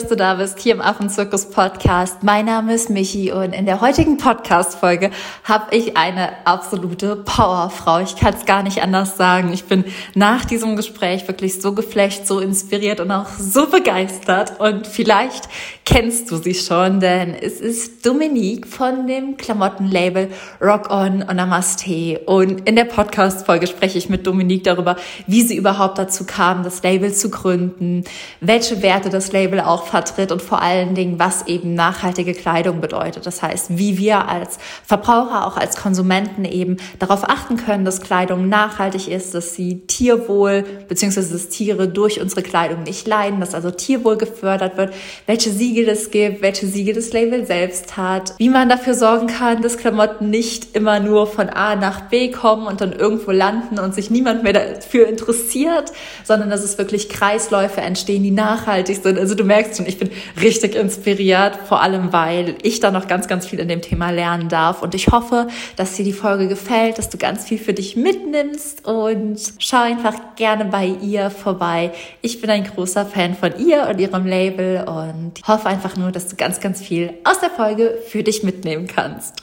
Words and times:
dass 0.00 0.08
du 0.08 0.16
da 0.16 0.34
bist 0.34 0.58
hier 0.58 0.72
im 0.72 0.80
Affenzirkus 0.80 1.50
Podcast. 1.50 2.22
Mein 2.22 2.46
Name 2.46 2.72
ist 2.72 2.88
Michi 2.88 3.32
und 3.32 3.52
in 3.52 3.66
der 3.66 3.82
heutigen 3.82 4.16
Podcast-Folge 4.16 5.10
habe 5.44 5.76
ich 5.76 5.98
eine 5.98 6.46
absolute 6.46 7.16
Powerfrau. 7.16 7.98
Ich 7.98 8.16
kann 8.16 8.32
es 8.32 8.46
gar 8.46 8.62
nicht 8.62 8.82
anders 8.82 9.18
sagen. 9.18 9.52
Ich 9.52 9.64
bin 9.64 9.84
nach 10.14 10.46
diesem 10.46 10.76
Gespräch 10.76 11.28
wirklich 11.28 11.60
so 11.60 11.74
geflecht, 11.74 12.26
so 12.26 12.40
inspiriert 12.40 13.00
und 13.00 13.10
auch 13.10 13.28
so 13.38 13.66
begeistert. 13.66 14.58
Und 14.58 14.86
vielleicht 14.86 15.50
kennst 15.84 16.30
du 16.30 16.36
sie 16.36 16.54
schon, 16.54 17.00
denn 17.00 17.34
es 17.34 17.60
ist 17.60 18.06
Dominique 18.06 18.66
von 18.66 19.06
dem 19.06 19.36
Klamottenlabel 19.36 20.28
Rock 20.62 20.88
On 20.90 21.22
und 21.22 21.36
Namaste. 21.36 22.20
Und 22.26 22.68
in 22.68 22.76
der 22.76 22.84
Podcast-Folge 22.84 23.66
spreche 23.66 23.98
ich 23.98 24.08
mit 24.08 24.26
Dominique 24.26 24.64
darüber, 24.64 24.96
wie 25.26 25.42
sie 25.42 25.56
überhaupt 25.56 25.98
dazu 25.98 26.24
kam, 26.24 26.62
das 26.62 26.82
Label 26.82 27.12
zu 27.12 27.28
gründen, 27.28 28.04
welche 28.40 28.82
Werte 28.82 29.10
das 29.10 29.32
Label 29.32 29.60
auch 29.60 29.89
vertritt 29.90 30.32
und 30.32 30.42
vor 30.42 30.62
allen 30.62 30.94
Dingen, 30.94 31.18
was 31.18 31.46
eben 31.46 31.74
nachhaltige 31.74 32.34
Kleidung 32.34 32.80
bedeutet. 32.80 33.26
Das 33.26 33.42
heißt, 33.42 33.76
wie 33.76 33.98
wir 33.98 34.28
als 34.28 34.58
Verbraucher, 34.86 35.46
auch 35.46 35.56
als 35.56 35.76
Konsumenten 35.76 36.44
eben 36.44 36.76
darauf 36.98 37.28
achten 37.28 37.56
können, 37.56 37.84
dass 37.84 38.00
Kleidung 38.00 38.48
nachhaltig 38.48 39.08
ist, 39.08 39.34
dass 39.34 39.54
sie 39.54 39.80
Tierwohl 39.86 40.64
bzw. 40.88 41.20
dass 41.20 41.48
Tiere 41.48 41.88
durch 41.88 42.20
unsere 42.20 42.42
Kleidung 42.42 42.84
nicht 42.84 43.06
leiden, 43.06 43.40
dass 43.40 43.54
also 43.54 43.70
Tierwohl 43.70 44.16
gefördert 44.16 44.76
wird, 44.76 44.94
welche 45.26 45.50
Siegel 45.50 45.88
es 45.88 46.10
gibt, 46.10 46.42
welche 46.42 46.66
Siegel 46.66 46.94
das 46.94 47.12
Label 47.12 47.44
selbst 47.46 47.96
hat, 47.96 48.34
wie 48.38 48.48
man 48.48 48.68
dafür 48.68 48.94
sorgen 48.94 49.26
kann, 49.26 49.62
dass 49.62 49.76
Klamotten 49.76 50.30
nicht 50.30 50.76
immer 50.76 51.00
nur 51.00 51.26
von 51.26 51.48
A 51.48 51.76
nach 51.76 52.02
B 52.02 52.30
kommen 52.30 52.66
und 52.66 52.80
dann 52.80 52.92
irgendwo 52.92 53.30
landen 53.30 53.78
und 53.78 53.94
sich 53.94 54.10
niemand 54.10 54.42
mehr 54.42 54.52
dafür 54.52 55.08
interessiert, 55.08 55.92
sondern 56.24 56.50
dass 56.50 56.62
es 56.62 56.78
wirklich 56.78 57.08
Kreisläufe 57.08 57.80
entstehen, 57.80 58.22
die 58.22 58.30
nachhaltig 58.30 59.02
sind. 59.02 59.18
Also 59.18 59.34
du 59.34 59.44
merkst 59.44 59.69
schon, 59.76 59.86
ich 59.86 59.98
bin 59.98 60.10
richtig 60.40 60.74
inspiriert, 60.74 61.56
vor 61.68 61.80
allem 61.80 62.12
weil 62.12 62.56
ich 62.62 62.80
da 62.80 62.90
noch 62.90 63.08
ganz, 63.08 63.28
ganz 63.28 63.46
viel 63.46 63.58
in 63.58 63.68
dem 63.68 63.82
Thema 63.82 64.10
lernen 64.10 64.48
darf. 64.48 64.82
Und 64.82 64.94
ich 64.94 65.08
hoffe, 65.08 65.48
dass 65.76 65.94
dir 65.94 66.04
die 66.04 66.12
Folge 66.12 66.48
gefällt, 66.48 66.98
dass 66.98 67.08
du 67.08 67.18
ganz 67.18 67.44
viel 67.44 67.58
für 67.58 67.72
dich 67.72 67.96
mitnimmst 67.96 68.86
und 68.86 69.38
schau 69.58 69.82
einfach 69.82 70.14
gerne 70.36 70.66
bei 70.66 70.86
ihr 70.86 71.30
vorbei. 71.30 71.92
Ich 72.22 72.40
bin 72.40 72.50
ein 72.50 72.64
großer 72.64 73.06
Fan 73.06 73.34
von 73.34 73.58
ihr 73.58 73.86
und 73.88 74.00
ihrem 74.00 74.26
Label 74.26 74.84
und 74.86 75.46
hoffe 75.46 75.68
einfach 75.68 75.96
nur, 75.96 76.12
dass 76.12 76.28
du 76.28 76.36
ganz, 76.36 76.60
ganz 76.60 76.80
viel 76.80 77.14
aus 77.24 77.40
der 77.40 77.50
Folge 77.50 77.98
für 78.08 78.22
dich 78.22 78.42
mitnehmen 78.42 78.86
kannst. 78.86 79.42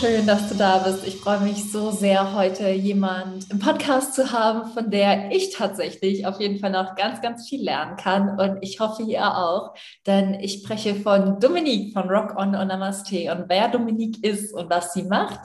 Schön, 0.00 0.26
dass 0.26 0.50
du 0.50 0.54
da 0.54 0.78
bist. 0.78 1.06
Ich 1.06 1.16
freue 1.16 1.40
mich 1.40 1.72
so 1.72 1.90
sehr, 1.90 2.34
heute 2.34 2.68
jemand 2.68 3.50
im 3.50 3.58
Podcast 3.58 4.14
zu 4.14 4.30
haben, 4.30 4.70
von 4.72 4.90
der 4.90 5.30
ich 5.32 5.54
tatsächlich 5.54 6.26
auf 6.26 6.38
jeden 6.38 6.58
Fall 6.58 6.70
noch 6.70 6.96
ganz, 6.96 7.22
ganz 7.22 7.48
viel 7.48 7.64
lernen 7.64 7.96
kann. 7.96 8.38
Und 8.38 8.58
ich 8.60 8.78
hoffe, 8.78 9.04
ihr 9.04 9.24
auch. 9.24 9.74
Denn 10.06 10.34
ich 10.34 10.60
spreche 10.60 10.96
von 10.96 11.40
Dominique 11.40 11.94
von 11.94 12.10
Rock 12.10 12.36
On 12.36 12.54
und 12.54 12.68
Namaste. 12.68 13.32
Und 13.32 13.48
wer 13.48 13.68
Dominique 13.68 14.22
ist 14.22 14.52
und 14.52 14.68
was 14.68 14.92
sie 14.92 15.04
macht, 15.04 15.40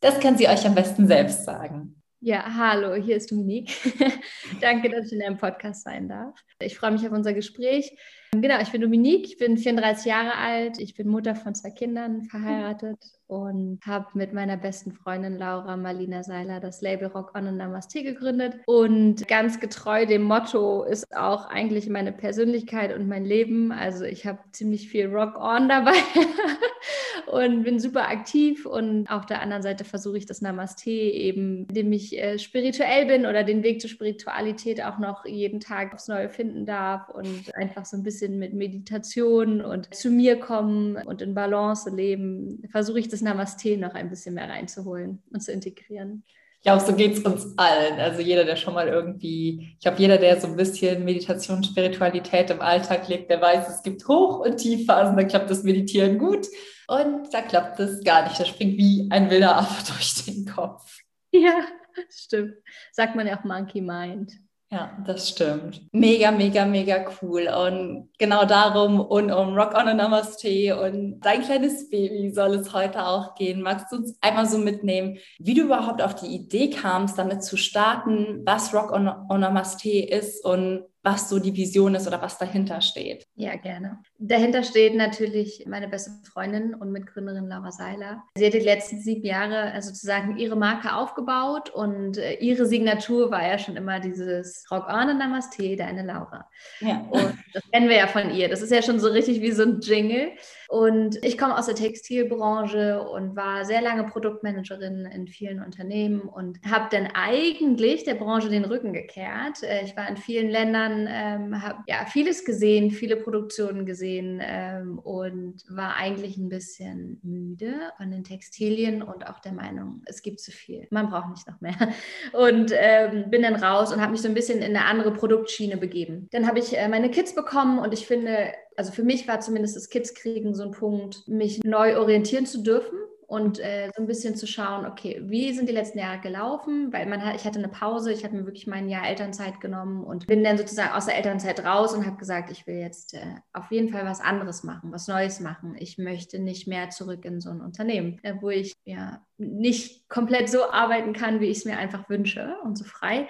das 0.00 0.20
kann 0.20 0.36
sie 0.36 0.48
euch 0.48 0.66
am 0.66 0.74
besten 0.74 1.06
selbst 1.06 1.46
sagen. 1.46 2.02
Ja, 2.20 2.44
hallo, 2.56 2.94
hier 2.94 3.16
ist 3.16 3.30
Dominique. 3.30 3.70
Danke, 4.60 4.90
dass 4.90 5.06
ich 5.06 5.12
in 5.12 5.20
deinem 5.20 5.38
Podcast 5.38 5.82
sein 5.82 6.08
darf. 6.10 6.38
Ich 6.58 6.76
freue 6.76 6.90
mich 6.90 7.06
auf 7.06 7.12
unser 7.12 7.32
Gespräch. 7.32 7.96
Genau, 8.32 8.60
ich 8.60 8.70
bin 8.70 8.80
Dominique, 8.80 9.26
ich 9.26 9.38
bin 9.38 9.56
34 9.56 10.06
Jahre 10.06 10.34
alt, 10.36 10.78
ich 10.78 10.94
bin 10.94 11.08
Mutter 11.08 11.34
von 11.34 11.54
zwei 11.54 11.70
Kindern, 11.70 12.24
verheiratet 12.24 12.98
und 13.34 13.80
habe 13.84 14.06
mit 14.14 14.32
meiner 14.32 14.56
besten 14.56 14.92
Freundin 14.92 15.36
Laura 15.38 15.76
Marlina 15.76 16.22
Seiler 16.22 16.60
das 16.60 16.80
Label 16.80 17.08
Rock 17.08 17.32
On 17.36 17.48
und 17.48 17.56
Namaste 17.56 18.04
gegründet. 18.04 18.60
Und 18.66 19.26
ganz 19.26 19.58
getreu 19.58 20.06
dem 20.06 20.22
Motto 20.22 20.84
ist 20.84 21.16
auch 21.16 21.46
eigentlich 21.46 21.88
meine 21.88 22.12
Persönlichkeit 22.12 22.94
und 22.94 23.08
mein 23.08 23.24
Leben. 23.24 23.72
Also 23.72 24.04
ich 24.04 24.24
habe 24.24 24.38
ziemlich 24.52 24.88
viel 24.88 25.06
Rock 25.06 25.36
On 25.36 25.68
dabei 25.68 25.94
und 27.26 27.64
bin 27.64 27.80
super 27.80 28.08
aktiv. 28.08 28.66
Und 28.66 29.08
auf 29.10 29.26
der 29.26 29.42
anderen 29.42 29.62
Seite 29.62 29.84
versuche 29.84 30.18
ich 30.18 30.26
das 30.26 30.40
Namaste 30.40 30.90
eben, 30.90 31.66
indem 31.68 31.92
ich 31.92 32.16
äh, 32.16 32.38
spirituell 32.38 33.06
bin 33.06 33.26
oder 33.26 33.42
den 33.42 33.64
Weg 33.64 33.80
zur 33.80 33.90
Spiritualität 33.90 34.82
auch 34.82 34.98
noch 34.98 35.24
jeden 35.24 35.58
Tag 35.58 35.92
aufs 35.92 36.06
Neue 36.06 36.28
finden 36.28 36.66
darf 36.66 37.08
und 37.08 37.52
einfach 37.56 37.84
so 37.84 37.96
ein 37.96 38.04
bisschen 38.04 38.38
mit 38.38 38.54
Meditation 38.54 39.60
und 39.60 39.92
zu 39.92 40.10
mir 40.10 40.38
kommen 40.38 40.96
und 40.96 41.20
in 41.20 41.34
Balance 41.34 41.90
leben, 41.90 42.62
versuche 42.70 43.00
ich 43.00 43.08
das 43.08 43.23
Namaste 43.24 43.76
noch 43.76 43.94
ein 43.94 44.10
bisschen 44.10 44.34
mehr 44.34 44.48
reinzuholen 44.48 45.22
und 45.32 45.40
zu 45.40 45.52
integrieren. 45.52 46.24
Ich 46.58 46.66
glaube, 46.66 46.82
so 46.82 46.94
geht 46.94 47.18
es 47.18 47.22
uns 47.22 47.58
allen. 47.58 48.00
Also 48.00 48.22
jeder, 48.22 48.44
der 48.44 48.56
schon 48.56 48.72
mal 48.72 48.88
irgendwie, 48.88 49.74
ich 49.74 49.80
glaube, 49.80 49.98
jeder, 49.98 50.16
der 50.16 50.40
so 50.40 50.46
ein 50.46 50.56
bisschen 50.56 51.04
Meditation, 51.04 51.62
Spiritualität 51.62 52.48
im 52.48 52.62
Alltag 52.62 53.06
lebt, 53.08 53.28
der 53.28 53.40
weiß, 53.40 53.68
es 53.68 53.82
gibt 53.82 54.08
Hoch- 54.08 54.40
und 54.40 54.56
Tiefphasen, 54.56 55.14
da 55.14 55.24
klappt 55.24 55.50
das 55.50 55.62
Meditieren 55.62 56.18
gut 56.18 56.46
und 56.88 57.32
da 57.34 57.42
klappt 57.42 57.80
es 57.80 58.02
gar 58.02 58.22
nicht. 58.22 58.40
Da 58.40 58.46
springt 58.46 58.78
wie 58.78 59.08
ein 59.10 59.28
wilder 59.28 59.58
Affe 59.58 59.92
durch 59.92 60.24
den 60.24 60.46
Kopf. 60.46 61.00
Ja, 61.32 61.66
stimmt. 62.08 62.54
Sagt 62.92 63.14
man 63.14 63.26
ja 63.26 63.38
auch 63.38 63.44
Monkey 63.44 63.82
Mind. 63.82 64.32
Ja, 64.70 64.90
das 65.06 65.28
stimmt. 65.28 65.82
Mega, 65.92 66.32
mega, 66.32 66.64
mega 66.64 67.04
cool. 67.22 67.48
Und 67.48 68.10
genau 68.18 68.44
darum 68.44 69.00
und 69.00 69.30
um 69.30 69.54
Rock 69.54 69.74
on 69.74 69.86
a 69.86 69.94
Namaste 69.94 70.76
und 70.80 71.20
dein 71.20 71.42
kleines 71.42 71.88
Baby 71.90 72.30
soll 72.34 72.54
es 72.54 72.72
heute 72.72 73.06
auch 73.06 73.36
gehen. 73.36 73.62
Magst 73.62 73.92
du 73.92 73.96
uns 73.96 74.18
einmal 74.20 74.46
so 74.46 74.58
mitnehmen, 74.58 75.18
wie 75.38 75.54
du 75.54 75.62
überhaupt 75.62 76.02
auf 76.02 76.16
die 76.16 76.34
Idee 76.34 76.70
kamst, 76.70 77.18
damit 77.18 77.44
zu 77.44 77.56
starten, 77.56 78.42
was 78.44 78.74
Rock 78.74 78.90
on 78.90 79.06
a 79.06 79.38
Namaste 79.38 79.90
ist 79.90 80.44
und 80.44 80.84
was 81.04 81.28
so 81.28 81.38
die 81.38 81.54
Vision 81.54 81.94
ist 81.94 82.06
oder 82.06 82.20
was 82.22 82.38
dahinter 82.38 82.80
steht. 82.80 83.26
Ja, 83.36 83.56
gerne. 83.56 83.98
Dahinter 84.18 84.62
steht 84.62 84.96
natürlich 84.96 85.64
meine 85.66 85.86
beste 85.86 86.10
Freundin 86.32 86.74
und 86.74 86.92
Mitgründerin 86.92 87.46
Laura 87.46 87.70
Seiler. 87.70 88.22
Sie 88.36 88.46
hat 88.46 88.54
die 88.54 88.60
letzten 88.60 88.98
sieben 89.00 89.24
Jahre 89.24 89.72
also 89.72 89.90
sozusagen 89.90 90.38
ihre 90.38 90.56
Marke 90.56 90.94
aufgebaut 90.94 91.68
und 91.68 92.16
äh, 92.16 92.34
ihre 92.36 92.64
Signatur 92.64 93.30
war 93.30 93.46
ja 93.46 93.58
schon 93.58 93.76
immer 93.76 94.00
dieses 94.00 94.64
Rock 94.70 94.88
on 94.88 95.10
and 95.10 95.18
Namaste, 95.18 95.76
deine 95.76 96.04
Laura. 96.04 96.48
Ja. 96.80 97.06
Und 97.10 97.36
das 97.52 97.62
kennen 97.70 97.90
wir 97.90 97.96
ja 97.96 98.06
von 98.06 98.30
ihr. 98.30 98.48
Das 98.48 98.62
ist 98.62 98.72
ja 98.72 98.80
schon 98.80 98.98
so 98.98 99.08
richtig 99.08 99.42
wie 99.42 99.52
so 99.52 99.62
ein 99.62 99.80
Jingle. 99.80 100.32
Und 100.68 101.22
ich 101.24 101.38
komme 101.38 101.56
aus 101.58 101.66
der 101.66 101.74
Textilbranche 101.74 103.02
und 103.02 103.36
war 103.36 103.64
sehr 103.64 103.82
lange 103.82 104.04
Produktmanagerin 104.04 105.06
in 105.06 105.26
vielen 105.26 105.62
Unternehmen 105.62 106.22
und 106.22 106.58
habe 106.68 106.88
dann 106.90 107.08
eigentlich 107.14 108.04
der 108.04 108.14
Branche 108.14 108.48
den 108.48 108.64
Rücken 108.64 108.92
gekehrt. 108.92 109.62
Äh, 109.62 109.84
ich 109.84 109.96
war 109.96 110.08
in 110.08 110.16
vielen 110.16 110.50
Ländern, 110.50 111.08
ähm, 111.10 111.62
habe 111.62 111.78
ja 111.86 112.06
vieles 112.06 112.44
gesehen, 112.44 112.90
viele 112.90 113.16
Produktionen 113.16 113.86
gesehen 113.86 114.40
ähm, 114.42 114.98
und 114.98 115.64
war 115.68 115.96
eigentlich 115.96 116.36
ein 116.36 116.48
bisschen 116.48 117.20
müde 117.22 117.74
von 117.96 118.10
den 118.10 118.24
Textilien 118.24 119.02
und 119.02 119.28
auch 119.28 119.40
der 119.40 119.52
Meinung, 119.52 120.02
es 120.06 120.22
gibt 120.22 120.40
zu 120.40 120.50
viel, 120.50 120.86
man 120.90 121.08
braucht 121.08 121.30
nicht 121.30 121.48
noch 121.48 121.60
mehr. 121.60 121.74
Und 122.32 122.72
ähm, 122.74 123.30
bin 123.30 123.42
dann 123.42 123.54
raus 123.54 123.92
und 123.92 124.00
habe 124.00 124.12
mich 124.12 124.22
so 124.22 124.28
ein 124.28 124.34
bisschen 124.34 124.58
in 124.58 124.76
eine 124.76 124.84
andere 124.86 125.12
Produktschiene 125.12 125.76
begeben. 125.76 126.28
Dann 126.32 126.46
habe 126.46 126.58
ich 126.58 126.76
äh, 126.76 126.88
meine 126.88 127.10
Kids 127.10 127.34
bekommen 127.34 127.78
und 127.78 127.92
ich 127.92 128.06
finde, 128.06 128.52
also 128.76 128.92
für 128.92 129.02
mich 129.02 129.26
war 129.28 129.40
zumindest 129.40 129.76
das 129.76 129.88
Kids-Kriegen 129.88 130.54
so 130.54 130.64
ein 130.64 130.70
Punkt, 130.72 131.26
mich 131.28 131.62
neu 131.64 131.98
orientieren 131.98 132.46
zu 132.46 132.62
dürfen 132.62 132.98
und 133.26 133.58
äh, 133.58 133.90
so 133.94 134.02
ein 134.02 134.06
bisschen 134.06 134.36
zu 134.36 134.46
schauen, 134.46 134.86
okay, 134.86 135.20
wie 135.24 135.52
sind 135.52 135.68
die 135.68 135.72
letzten 135.72 135.98
Jahre 135.98 136.20
gelaufen? 136.20 136.92
Weil 136.92 137.06
man 137.06 137.24
hat, 137.24 137.36
ich 137.36 137.44
hatte 137.44 137.58
eine 137.58 137.68
Pause, 137.68 138.12
ich 138.12 138.24
habe 138.24 138.36
mir 138.36 138.44
wirklich 138.44 138.66
mein 138.66 138.88
Jahr 138.88 139.08
Elternzeit 139.08 139.60
genommen 139.60 140.04
und 140.04 140.26
bin 140.26 140.44
dann 140.44 140.58
sozusagen 140.58 140.92
aus 140.92 141.06
der 141.06 141.16
Elternzeit 141.16 141.64
raus 141.64 141.94
und 141.94 142.06
habe 142.06 142.16
gesagt, 142.16 142.50
ich 142.50 142.66
will 142.66 142.76
jetzt 142.76 143.14
äh, 143.14 143.36
auf 143.52 143.70
jeden 143.70 143.88
Fall 143.88 144.04
was 144.04 144.20
anderes 144.20 144.62
machen, 144.62 144.92
was 144.92 145.08
Neues 145.08 145.40
machen. 145.40 145.74
Ich 145.78 145.98
möchte 145.98 146.38
nicht 146.38 146.68
mehr 146.68 146.90
zurück 146.90 147.24
in 147.24 147.40
so 147.40 147.50
ein 147.50 147.60
Unternehmen, 147.60 148.18
äh, 148.22 148.34
wo 148.40 148.50
ich 148.50 148.74
ja 148.84 149.24
nicht 149.36 150.08
komplett 150.08 150.48
so 150.48 150.70
arbeiten 150.70 151.12
kann, 151.12 151.40
wie 151.40 151.48
ich 151.48 151.58
es 151.58 151.64
mir 151.64 151.76
einfach 151.76 152.08
wünsche 152.08 152.56
und 152.62 152.78
so 152.78 152.84
frei. 152.84 153.26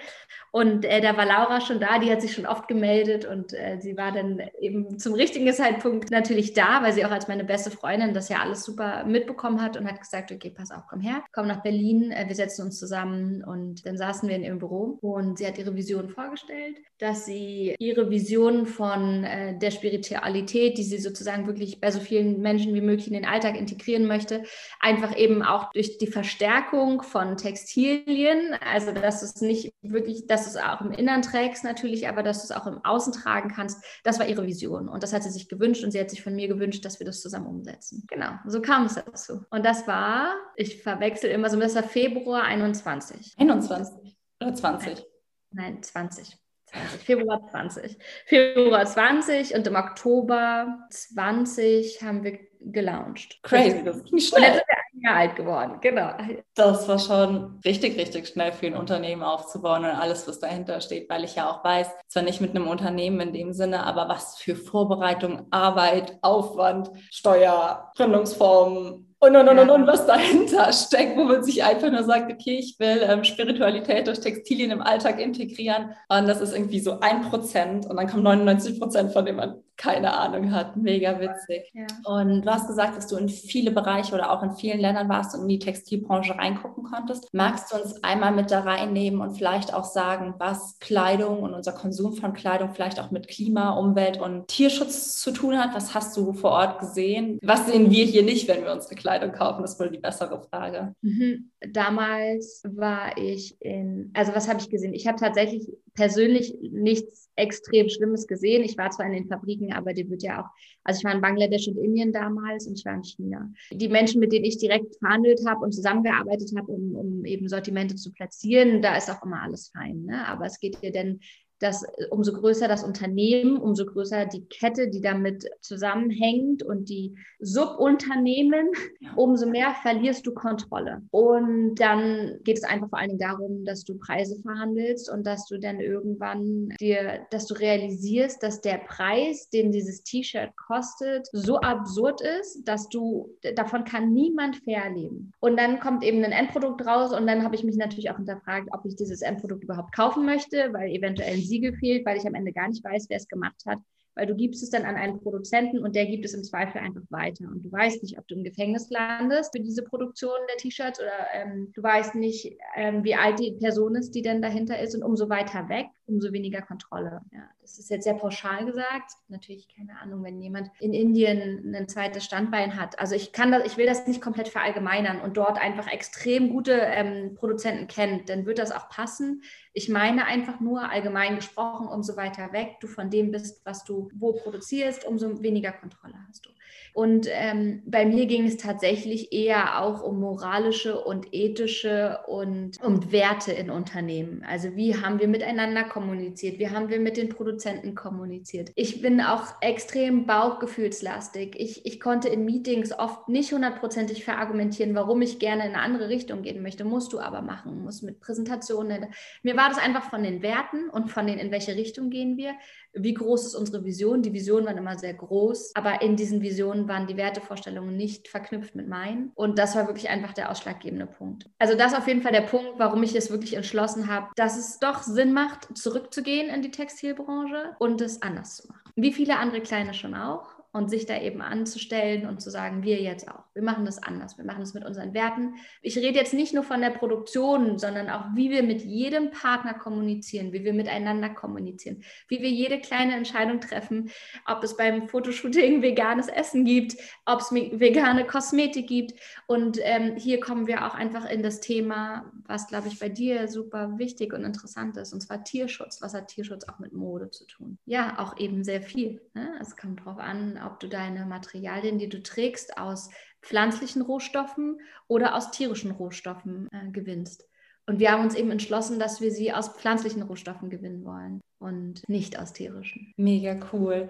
Und 0.51 0.85
äh, 0.85 1.01
da 1.01 1.17
war 1.17 1.25
Laura 1.25 1.59
schon 1.59 1.79
da, 1.79 1.99
die 1.99 2.11
hat 2.11 2.21
sich 2.21 2.33
schon 2.33 2.45
oft 2.45 2.67
gemeldet 2.67 3.25
und 3.25 3.53
äh, 3.53 3.79
sie 3.81 3.97
war 3.97 4.11
dann 4.11 4.41
eben 4.61 4.99
zum 4.99 5.13
richtigen 5.13 5.51
Zeitpunkt 5.51 6.11
natürlich 6.11 6.53
da, 6.53 6.83
weil 6.83 6.93
sie 6.93 7.03
auch 7.03 7.11
als 7.11 7.27
meine 7.27 7.43
beste 7.43 7.71
Freundin 7.71 8.13
das 8.13 8.29
ja 8.29 8.37
alles 8.37 8.63
super 8.63 9.03
mitbekommen 9.03 9.61
hat 9.61 9.77
und 9.77 9.85
hat 9.85 9.99
gesagt, 9.99 10.31
okay, 10.31 10.51
pass 10.55 10.71
auf, 10.71 10.83
komm 10.87 11.01
her, 11.01 11.23
komm 11.33 11.47
nach 11.47 11.63
Berlin, 11.63 12.11
äh, 12.11 12.25
wir 12.27 12.35
setzen 12.35 12.65
uns 12.65 12.79
zusammen 12.79 13.43
und 13.43 13.85
dann 13.85 13.97
saßen 13.97 14.29
wir 14.29 14.35
in 14.35 14.43
ihrem 14.43 14.59
Büro 14.59 14.99
und 15.01 15.39
sie 15.39 15.47
hat 15.47 15.57
ihre 15.57 15.75
Vision 15.75 16.09
vorgestellt, 16.09 16.77
dass 16.99 17.25
sie 17.25 17.75
ihre 17.79 18.09
Vision 18.09 18.65
von 18.65 19.23
äh, 19.23 19.57
der 19.57 19.71
Spiritualität, 19.71 20.77
die 20.77 20.83
sie 20.83 20.99
sozusagen 20.99 21.47
wirklich 21.47 21.81
bei 21.81 21.89
so 21.89 21.99
vielen 21.99 22.41
Menschen 22.41 22.73
wie 22.75 22.81
möglich 22.81 23.07
in 23.07 23.13
den 23.13 23.25
Alltag 23.25 23.57
integrieren 23.57 24.05
möchte, 24.05 24.43
einfach 24.79 25.17
eben 25.17 25.41
auch 25.41 25.71
durch 25.71 25.97
die 25.97 26.04
Verstärkung 26.07 27.01
von 27.01 27.37
Textilien, 27.37 28.55
also 28.61 28.91
dass 28.91 29.19
du 29.19 29.25
es 29.25 29.41
nicht 29.41 29.73
wirklich, 29.81 30.27
dass 30.27 30.43
du 30.43 30.49
es 30.49 30.57
auch 30.57 30.81
im 30.81 30.91
Innern 30.91 31.21
trägst 31.21 31.63
natürlich, 31.63 32.07
aber 32.07 32.23
dass 32.23 32.45
du 32.45 32.53
es 32.53 32.59
auch 32.59 32.67
im 32.67 32.83
Außen 32.83 33.13
tragen 33.13 33.49
kannst, 33.49 33.83
das 34.03 34.19
war 34.19 34.27
ihre 34.27 34.45
Vision. 34.45 34.89
Und 34.89 35.03
das 35.03 35.13
hat 35.13 35.23
sie 35.23 35.29
sich 35.29 35.49
gewünscht 35.49 35.83
und 35.83 35.91
sie 35.91 35.99
hat 35.99 36.09
sich 36.09 36.23
von 36.23 36.35
mir 36.35 36.47
gewünscht, 36.47 36.83
dass 36.85 36.99
wir 36.99 37.05
das 37.05 37.21
zusammen 37.21 37.47
umsetzen. 37.47 38.03
Genau, 38.07 38.31
so 38.45 38.61
kam 38.61 38.85
es 38.85 38.95
dazu. 38.95 39.43
Und 39.49 39.65
das 39.65 39.87
war, 39.87 40.35
ich 40.55 40.81
verwechsel 40.81 41.29
immer 41.29 41.49
so, 41.49 41.59
das 41.59 41.75
war 41.75 41.83
Februar 41.83 42.43
21. 42.43 43.35
21 43.37 44.17
oder 44.41 44.53
20? 44.53 45.05
Nein, 45.51 45.81
20. 45.81 46.37
20, 46.65 47.01
Februar 47.01 47.47
20. 47.49 47.97
Februar 48.25 48.85
20 48.85 49.55
und 49.55 49.67
im 49.67 49.75
Oktober 49.75 50.79
20 50.89 52.01
haben 52.01 52.23
wir 52.23 52.39
gelauncht. 52.59 53.39
Crazy, 53.43 53.83
das 53.83 54.03
ging 54.03 54.19
schnell. 54.19 54.61
Und 55.05 55.11
jetzt 55.11 55.11
sind 55.11 55.11
wir 55.11 55.11
ein 55.11 55.15
Jahr 55.15 55.15
alt 55.15 55.35
geworden, 55.35 55.77
genau. 55.81 56.11
Das 56.55 56.87
war 56.87 56.99
schon 56.99 57.59
richtig, 57.63 57.97
richtig 57.97 58.27
schnell 58.27 58.51
für 58.51 58.67
ein 58.67 58.75
Unternehmen 58.75 59.23
aufzubauen 59.23 59.85
und 59.85 59.91
alles, 59.91 60.27
was 60.27 60.39
dahinter 60.39 60.81
steht, 60.81 61.09
weil 61.09 61.23
ich 61.23 61.35
ja 61.35 61.49
auch 61.49 61.63
weiß, 61.63 61.87
zwar 62.07 62.23
nicht 62.23 62.41
mit 62.41 62.51
einem 62.51 62.67
Unternehmen 62.67 63.19
in 63.19 63.33
dem 63.33 63.53
Sinne, 63.53 63.85
aber 63.85 64.09
was 64.09 64.37
für 64.37 64.55
Vorbereitung, 64.55 65.47
Arbeit, 65.51 66.17
Aufwand, 66.21 66.91
Steuer, 67.11 67.91
Gründungsformen, 67.95 69.05
und, 69.19 69.35
und, 69.35 69.47
und, 69.47 69.59
und, 69.59 69.69
und, 69.69 69.87
was 69.87 70.05
dahinter 70.05 70.71
steckt, 70.71 71.17
wo 71.17 71.23
man 71.23 71.43
sich 71.43 71.63
einfach 71.63 71.89
nur 71.89 72.03
sagt, 72.03 72.31
okay, 72.31 72.59
ich 72.59 72.75
will 72.79 73.01
ähm, 73.01 73.23
Spiritualität 73.23 74.05
durch 74.05 74.19
Textilien 74.19 74.71
im 74.71 74.81
Alltag 74.81 75.19
integrieren. 75.19 75.95
Und 76.09 76.27
das 76.27 76.41
ist 76.41 76.53
irgendwie 76.53 76.79
so 76.79 76.99
ein 76.99 77.21
Prozent 77.23 77.87
und 77.87 77.95
dann 77.95 78.07
kommen 78.07 78.23
99 78.23 78.79
Prozent, 78.79 79.13
von 79.13 79.25
dem 79.25 79.39
keine 79.77 80.17
Ahnung 80.17 80.51
hat. 80.51 80.77
Mega 80.77 81.19
witzig. 81.19 81.71
Ja. 81.73 81.85
Und 82.05 82.43
du 82.43 82.49
hast 82.49 82.67
gesagt, 82.67 82.97
dass 82.97 83.07
du 83.07 83.17
in 83.17 83.29
viele 83.29 83.71
Bereiche 83.71 84.13
oder 84.13 84.31
auch 84.31 84.41
in 84.43 84.51
vielen 84.51 84.79
Ländern 84.79 85.09
warst 85.09 85.35
und 85.35 85.41
in 85.41 85.47
die 85.47 85.59
Textilbranche 85.59 86.37
reingucken 86.37 86.83
konntest. 86.83 87.27
Magst 87.33 87.71
du 87.71 87.77
uns 87.77 88.03
einmal 88.03 88.31
mit 88.31 88.51
da 88.51 88.61
reinnehmen 88.61 89.21
und 89.21 89.35
vielleicht 89.35 89.73
auch 89.73 89.83
sagen, 89.83 90.35
was 90.37 90.79
Kleidung 90.79 91.43
und 91.43 91.53
unser 91.53 91.73
Konsum 91.73 92.13
von 92.13 92.33
Kleidung 92.33 92.73
vielleicht 92.73 92.99
auch 92.99 93.11
mit 93.11 93.27
Klima, 93.27 93.71
Umwelt 93.77 94.19
und 94.19 94.47
Tierschutz 94.47 95.19
zu 95.19 95.31
tun 95.31 95.57
hat? 95.57 95.75
Was 95.75 95.93
hast 95.93 96.15
du 96.15 96.33
vor 96.33 96.51
Ort 96.51 96.79
gesehen? 96.79 97.39
Was 97.43 97.65
sehen 97.65 97.91
wir 97.91 98.05
hier 98.05 98.23
nicht, 98.23 98.47
wenn 98.47 98.63
wir 98.63 98.71
unsere 98.71 98.95
Kleidung 98.95 99.31
kaufen? 99.31 99.61
Das 99.61 99.73
ist 99.73 99.79
wohl 99.79 99.89
die 99.89 99.99
bessere 99.99 100.41
Frage. 100.49 100.95
Mhm. 101.01 101.51
Damals 101.71 102.63
war 102.65 103.17
ich 103.17 103.59
in, 103.59 104.11
also 104.13 104.33
was 104.33 104.47
habe 104.47 104.59
ich 104.59 104.69
gesehen? 104.69 104.93
Ich 104.93 105.07
habe 105.07 105.19
tatsächlich 105.19 105.67
persönlich 105.93 106.55
nichts 106.61 107.29
extrem 107.35 107.89
Schlimmes 107.89 108.27
gesehen. 108.27 108.63
Ich 108.63 108.77
war 108.77 108.91
zwar 108.91 109.05
in 109.07 109.13
den 109.13 109.27
Fabriken, 109.27 109.64
aber 109.73 109.93
die 109.93 110.09
wird 110.09 110.23
ja 110.23 110.41
auch, 110.41 110.49
also 110.83 110.99
ich 110.99 111.03
war 111.03 111.13
in 111.13 111.21
Bangladesch 111.21 111.67
und 111.67 111.77
Indien 111.77 112.11
damals 112.11 112.67
und 112.67 112.77
ich 112.77 112.85
war 112.85 112.95
in 112.95 113.03
China. 113.03 113.51
Die 113.71 113.87
Menschen, 113.87 114.19
mit 114.19 114.31
denen 114.31 114.45
ich 114.45 114.57
direkt 114.57 114.95
verhandelt 114.97 115.41
habe 115.47 115.61
und 115.63 115.73
zusammengearbeitet 115.73 116.51
habe, 116.57 116.71
um, 116.71 116.95
um 116.95 117.25
eben 117.25 117.47
Sortimente 117.47 117.95
zu 117.95 118.11
platzieren, 118.11 118.81
da 118.81 118.97
ist 118.97 119.09
auch 119.09 119.23
immer 119.23 119.41
alles 119.41 119.69
fein. 119.69 120.05
Ne? 120.05 120.27
Aber 120.27 120.45
es 120.45 120.59
geht 120.59 120.81
dir 120.81 120.91
denn 120.91 121.19
dass 121.65 121.83
umso 122.11 122.31
größer 122.33 122.67
das 122.67 122.83
Unternehmen, 122.83 123.57
umso 123.57 123.85
größer 123.85 124.27
die 124.27 124.45
Kette, 124.45 124.87
die 124.87 125.01
damit 125.01 125.49
zusammenhängt 125.61 126.61
und 126.61 126.89
die 126.89 127.15
Subunternehmen, 127.39 128.67
umso 129.15 129.47
mehr 129.47 129.73
verlierst 129.81 130.27
du 130.27 130.33
Kontrolle. 130.33 131.01
Und 131.09 131.75
dann 131.75 132.37
geht 132.43 132.57
es 132.57 132.63
einfach 132.63 132.89
vor 132.89 132.99
allen 132.99 133.09
Dingen 133.09 133.19
darum, 133.19 133.65
dass 133.65 133.83
du 133.83 133.97
Preise 133.97 134.39
verhandelst 134.41 135.09
und 135.11 135.25
dass 135.25 135.47
du 135.47 135.57
dann 135.57 135.79
irgendwann 135.79 136.69
dir, 136.79 137.25
dass 137.31 137.47
du 137.47 137.55
realisierst, 137.55 138.43
dass 138.43 138.61
der 138.61 138.77
Preis, 138.77 139.49
den 139.49 139.71
dieses 139.71 140.03
T-Shirt 140.03 140.55
kostet, 140.55 141.27
so 141.31 141.57
absurd 141.57 142.21
ist, 142.21 142.63
dass 142.67 142.89
du, 142.89 143.35
davon 143.55 143.85
kann 143.85 144.13
niemand 144.13 144.57
fair 144.57 144.91
leben. 144.93 145.31
Und 145.39 145.57
dann 145.57 145.79
kommt 145.79 146.03
eben 146.03 146.23
ein 146.23 146.31
Endprodukt 146.31 146.85
raus 146.85 147.11
und 147.11 147.25
dann 147.25 147.43
habe 147.43 147.55
ich 147.55 147.63
mich 147.63 147.75
natürlich 147.75 148.11
auch 148.11 148.17
hinterfragt, 148.17 148.69
ob 148.71 148.85
ich 148.85 148.95
dieses 148.95 149.21
Endprodukt 149.21 149.63
überhaupt 149.63 149.95
kaufen 149.95 150.25
möchte, 150.25 150.71
weil 150.73 150.89
eventuell 150.89 151.37
Siegel 151.55 151.73
fehlt, 151.73 152.05
weil 152.05 152.17
ich 152.17 152.27
am 152.27 152.35
Ende 152.35 152.51
gar 152.51 152.67
nicht 152.67 152.83
weiß, 152.83 153.07
wer 153.09 153.17
es 153.17 153.27
gemacht 153.27 153.63
hat 153.65 153.79
weil 154.15 154.25
du 154.25 154.35
gibst 154.35 154.63
es 154.63 154.69
dann 154.69 154.85
an 154.85 154.95
einen 154.95 155.19
Produzenten 155.19 155.79
und 155.79 155.95
der 155.95 156.05
gibt 156.05 156.25
es 156.25 156.33
im 156.33 156.43
Zweifel 156.43 156.79
einfach 156.79 157.01
weiter. 157.09 157.45
Und 157.45 157.63
du 157.63 157.71
weißt 157.71 158.01
nicht, 158.01 158.17
ob 158.17 158.27
du 158.27 158.35
im 158.35 158.43
Gefängnis 158.43 158.89
landest 158.89 159.55
für 159.55 159.61
diese 159.61 159.83
Produktion 159.83 160.39
der 160.49 160.57
T-Shirts 160.57 160.99
oder 160.99 161.27
ähm, 161.33 161.71
du 161.73 161.83
weißt 161.83 162.15
nicht, 162.15 162.57
ähm, 162.75 163.03
wie 163.03 163.15
alt 163.15 163.39
die 163.39 163.57
Person 163.59 163.95
ist, 163.95 164.15
die 164.15 164.21
denn 164.21 164.41
dahinter 164.41 164.79
ist. 164.79 164.95
Und 164.95 165.03
umso 165.03 165.29
weiter 165.29 165.67
weg, 165.67 165.87
umso 166.07 166.31
weniger 166.31 166.61
Kontrolle. 166.61 167.21
Ja, 167.31 167.49
das 167.61 167.79
ist 167.79 167.89
jetzt 167.89 168.03
sehr 168.03 168.13
pauschal 168.13 168.65
gesagt. 168.65 169.11
Natürlich 169.27 169.67
keine 169.75 169.99
Ahnung, 169.99 170.23
wenn 170.23 170.39
jemand 170.41 170.69
in 170.79 170.93
Indien 170.93 171.73
ein 171.75 171.87
zweites 171.87 172.23
Standbein 172.23 172.79
hat. 172.79 172.99
Also 172.99 173.15
ich 173.15 173.31
kann 173.31 173.51
das, 173.51 173.65
ich 173.65 173.77
will 173.77 173.85
das 173.85 174.07
nicht 174.07 174.21
komplett 174.21 174.47
verallgemeinern 174.47 175.21
und 175.21 175.37
dort 175.37 175.59
einfach 175.59 175.91
extrem 175.91 176.49
gute 176.49 176.73
ähm, 176.73 177.35
Produzenten 177.35 177.87
kennt, 177.87 178.29
dann 178.29 178.45
wird 178.45 178.59
das 178.59 178.71
auch 178.71 178.89
passen. 178.89 179.41
Ich 179.73 179.89
meine 179.89 180.25
einfach 180.25 180.59
nur 180.59 180.89
allgemein 180.89 181.35
gesprochen, 181.35 181.87
umso 181.87 182.15
weiter 182.15 182.53
weg 182.53 182.77
du 182.79 182.87
von 182.87 183.09
dem 183.09 183.31
bist, 183.31 183.65
was 183.65 183.83
du 183.83 184.09
wo 184.15 184.33
produzierst, 184.33 185.05
umso 185.05 185.41
weniger 185.41 185.71
Kontrolle 185.71 186.15
hast 186.27 186.45
du. 186.45 186.54
Und 186.93 187.27
ähm, 187.29 187.83
bei 187.85 188.05
mir 188.05 188.25
ging 188.25 188.45
es 188.45 188.57
tatsächlich 188.57 189.33
eher 189.33 189.81
auch 189.81 190.01
um 190.01 190.19
moralische 190.19 191.03
und 191.03 191.27
ethische 191.33 192.19
und 192.27 192.81
um 192.81 193.11
Werte 193.11 193.51
in 193.51 193.69
Unternehmen. 193.69 194.45
Also 194.47 194.75
wie 194.75 194.95
haben 194.95 195.19
wir 195.19 195.27
miteinander 195.27 195.83
kommuniziert? 195.83 196.57
Wie 196.57 196.69
haben 196.69 196.89
wir 196.89 196.99
mit 196.99 197.17
den 197.17 197.29
Produzenten 197.29 197.95
kommuniziert? 197.95 198.71
Ich 198.75 199.01
bin 199.01 199.19
auch 199.19 199.55
extrem 199.61 200.25
bauchgefühlslastig. 200.25 201.55
Ich, 201.59 201.85
ich 201.85 201.99
konnte 201.99 202.29
in 202.29 202.45
Meetings 202.45 202.97
oft 202.97 203.27
nicht 203.27 203.51
hundertprozentig 203.51 204.23
verargumentieren, 204.23 204.95
warum 204.95 205.21
ich 205.21 205.39
gerne 205.39 205.65
in 205.65 205.73
eine 205.73 205.81
andere 205.81 206.07
Richtung 206.07 206.43
gehen 206.43 206.61
möchte. 206.61 206.85
Musst 206.85 207.11
du 207.11 207.19
aber 207.19 207.41
machen, 207.41 207.83
musst 207.83 208.03
mit 208.03 208.21
Präsentationen. 208.21 209.07
Mir 209.43 209.57
war 209.57 209.67
das 209.67 209.79
einfach 209.79 210.09
von 210.09 210.23
den 210.23 210.41
Werten 210.41 210.89
und 210.89 211.09
von 211.09 211.27
den, 211.27 211.39
in 211.39 211.51
welche 211.51 211.75
Richtung 211.75 212.09
gehen 212.09 212.37
wir 212.37 212.53
wie 212.95 213.13
groß 213.13 213.47
ist 213.47 213.55
unsere 213.55 213.83
Vision? 213.83 214.21
Die 214.21 214.33
Visionen 214.33 214.65
waren 214.65 214.77
immer 214.77 214.97
sehr 214.97 215.13
groß, 215.13 215.75
aber 215.75 216.01
in 216.01 216.15
diesen 216.15 216.41
Visionen 216.41 216.54
waren 216.63 217.07
die 217.07 217.17
Wertevorstellungen 217.17 217.95
nicht 217.95 218.27
verknüpft 218.27 218.75
mit 218.75 218.87
meinen. 218.87 219.31
Und 219.35 219.59
das 219.59 219.75
war 219.75 219.87
wirklich 219.87 220.09
einfach 220.09 220.33
der 220.33 220.49
ausschlaggebende 220.51 221.07
Punkt. 221.07 221.49
Also 221.59 221.75
das 221.75 221.93
ist 221.93 221.97
auf 221.97 222.07
jeden 222.07 222.21
Fall 222.21 222.31
der 222.31 222.41
Punkt, 222.41 222.73
warum 222.77 223.03
ich 223.03 223.15
es 223.15 223.31
wirklich 223.31 223.55
entschlossen 223.55 224.07
habe, 224.09 224.27
dass 224.35 224.57
es 224.57 224.79
doch 224.79 225.03
Sinn 225.03 225.33
macht, 225.33 225.77
zurückzugehen 225.77 226.49
in 226.49 226.61
die 226.61 226.71
Textilbranche 226.71 227.75
und 227.79 228.01
es 228.01 228.21
anders 228.21 228.57
zu 228.57 228.67
machen. 228.67 228.91
Wie 228.95 229.13
viele 229.13 229.37
andere 229.37 229.61
Kleine 229.61 229.93
schon 229.93 230.15
auch 230.15 230.54
und 230.75 230.89
sich 230.89 231.05
da 231.05 231.17
eben 231.21 231.41
anzustellen 231.41 232.27
und 232.27 232.41
zu 232.41 232.49
sagen, 232.49 232.83
wir 232.83 233.01
jetzt 233.01 233.29
auch. 233.29 233.45
Wir 233.53 233.63
machen 233.63 233.85
das 233.85 234.03
anders. 234.03 234.37
Wir 234.37 234.43
machen 234.43 234.59
das 234.59 234.73
mit 234.73 234.83
unseren 234.83 235.13
Werten. 235.13 235.55
Ich 235.81 235.97
rede 235.97 236.19
jetzt 236.19 236.33
nicht 236.33 236.53
nur 236.53 236.63
von 236.63 236.81
der 236.81 236.89
Produktion, 236.89 237.79
sondern 237.79 238.09
auch, 238.09 238.25
wie 238.35 238.51
wir 238.51 238.61
mit 238.61 238.81
jedem 238.81 239.31
Partner 239.31 239.73
kommunizieren, 239.73 240.51
wie 240.51 240.65
wir 240.65 240.73
miteinander 240.73 241.29
kommunizieren, 241.29 242.03
wie 242.27 242.41
wir 242.41 242.49
jede 242.49 242.81
kleine 242.81 243.15
Entscheidung 243.15 243.61
treffen, 243.61 244.11
ob 244.45 244.65
es 244.65 244.75
beim 244.75 245.07
Fotoshooting 245.07 245.81
veganes 245.81 246.27
Essen 246.27 246.65
gibt, 246.65 246.97
ob 247.25 247.39
es 247.39 247.53
vegane 247.53 248.25
Kosmetik 248.25 248.87
gibt. 248.87 249.13
Und 249.47 249.79
ähm, 249.81 250.17
hier 250.17 250.41
kommen 250.41 250.67
wir 250.67 250.85
auch 250.85 250.93
einfach 250.93 251.23
in 251.23 251.41
das 251.41 251.61
Thema, 251.61 252.33
was, 252.47 252.67
glaube 252.67 252.89
ich, 252.89 252.99
bei 252.99 253.07
dir 253.07 253.47
super 253.47 253.97
wichtig 253.97 254.33
und 254.33 254.43
interessant 254.43 254.97
ist, 254.97 255.13
und 255.13 255.21
zwar 255.21 255.41
Tierschutz. 255.45 256.01
Was 256.01 256.13
hat 256.13 256.27
Tierschutz 256.27 256.65
auch 256.67 256.79
mit 256.79 256.91
Mode 256.91 257.31
zu 257.31 257.47
tun? 257.47 257.77
Ja, 257.85 258.19
auch 258.19 258.37
eben 258.37 258.65
sehr 258.65 258.81
viel. 258.81 259.21
Ne? 259.33 259.53
Es 259.61 259.77
kommt 259.77 260.01
darauf 260.01 260.17
an, 260.17 260.57
ob 260.65 260.79
du 260.79 260.87
deine 260.87 261.25
Materialien, 261.25 261.97
die 261.97 262.09
du 262.09 262.21
trägst, 262.21 262.77
aus 262.77 263.09
pflanzlichen 263.41 264.01
Rohstoffen 264.01 264.79
oder 265.07 265.35
aus 265.35 265.51
tierischen 265.51 265.91
Rohstoffen 265.91 266.67
äh, 266.71 266.91
gewinnst. 266.91 267.47
Und 267.87 267.99
wir 267.99 268.11
haben 268.11 268.23
uns 268.23 268.35
eben 268.35 268.49
entschlossen, 268.49 268.97
dass 268.97 269.21
wir 269.21 269.31
sie 269.31 269.53
aus 269.53 269.69
pflanzlichen 269.69 270.23
Rohstoffen 270.23 270.69
gewinnen 270.69 271.05
wollen 271.05 271.41
und 271.59 272.07
nicht 272.09 272.39
aus 272.39 272.53
tierischen. 272.53 273.13
Mega 273.17 273.59
cool. 273.71 274.09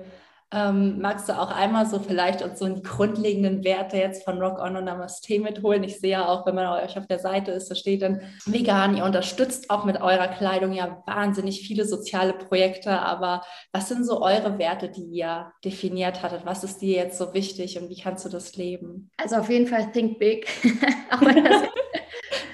Ähm, 0.52 1.00
magst 1.02 1.28
du 1.28 1.34
auch 1.34 1.52
einmal 1.52 1.86
so 1.86 2.00
vielleicht 2.00 2.42
uns 2.42 2.60
so 2.60 2.68
die 2.68 2.82
grundlegenden 2.82 3.64
Werte 3.64 3.98
jetzt 3.98 4.24
von 4.24 4.42
Rock 4.42 4.60
On 4.60 4.78
und 4.78 4.86
Namaste 4.86 5.40
mitholen? 5.40 5.84
Ich 5.84 6.00
sehe 6.00 6.12
ja 6.12 6.28
auch, 6.28 6.46
wenn 6.46 6.56
man 6.56 6.84
euch 6.84 6.98
auf 6.98 7.08
der 7.08 7.20
Seite 7.20 7.52
ist, 7.52 7.70
da 7.70 7.76
steht 7.76 8.02
dann 8.02 8.22
vegan. 8.46 8.96
Ihr 8.96 9.06
unterstützt 9.06 9.70
auch 9.70 9.86
mit 9.86 10.00
eurer 10.02 10.28
Kleidung 10.28 10.72
ja 10.72 11.04
wahnsinnig 11.06 11.68
viele 11.68 11.86
soziale 11.86 12.34
Projekte. 12.34 12.92
Aber 12.92 13.42
was 13.72 13.90
sind 13.90 14.06
so 14.06 14.22
eure 14.22 14.60
Werte, 14.60 14.90
die 14.90 15.06
ihr 15.06 15.52
definiert 15.64 16.22
hattet? 16.22 16.46
Was 16.46 16.64
ist 16.64 16.80
dir 16.82 16.96
jetzt 16.96 17.18
so 17.18 17.34
wichtig 17.34 17.80
und 17.80 17.90
wie 17.90 18.00
kannst 18.00 18.24
du 18.26 18.30
das 18.30 18.56
leben? 18.56 19.10
Also 19.18 19.38
auf 19.38 19.50
jeden 19.50 19.68
Fall 19.68 19.92
think 19.92 20.20
big. 20.20 20.48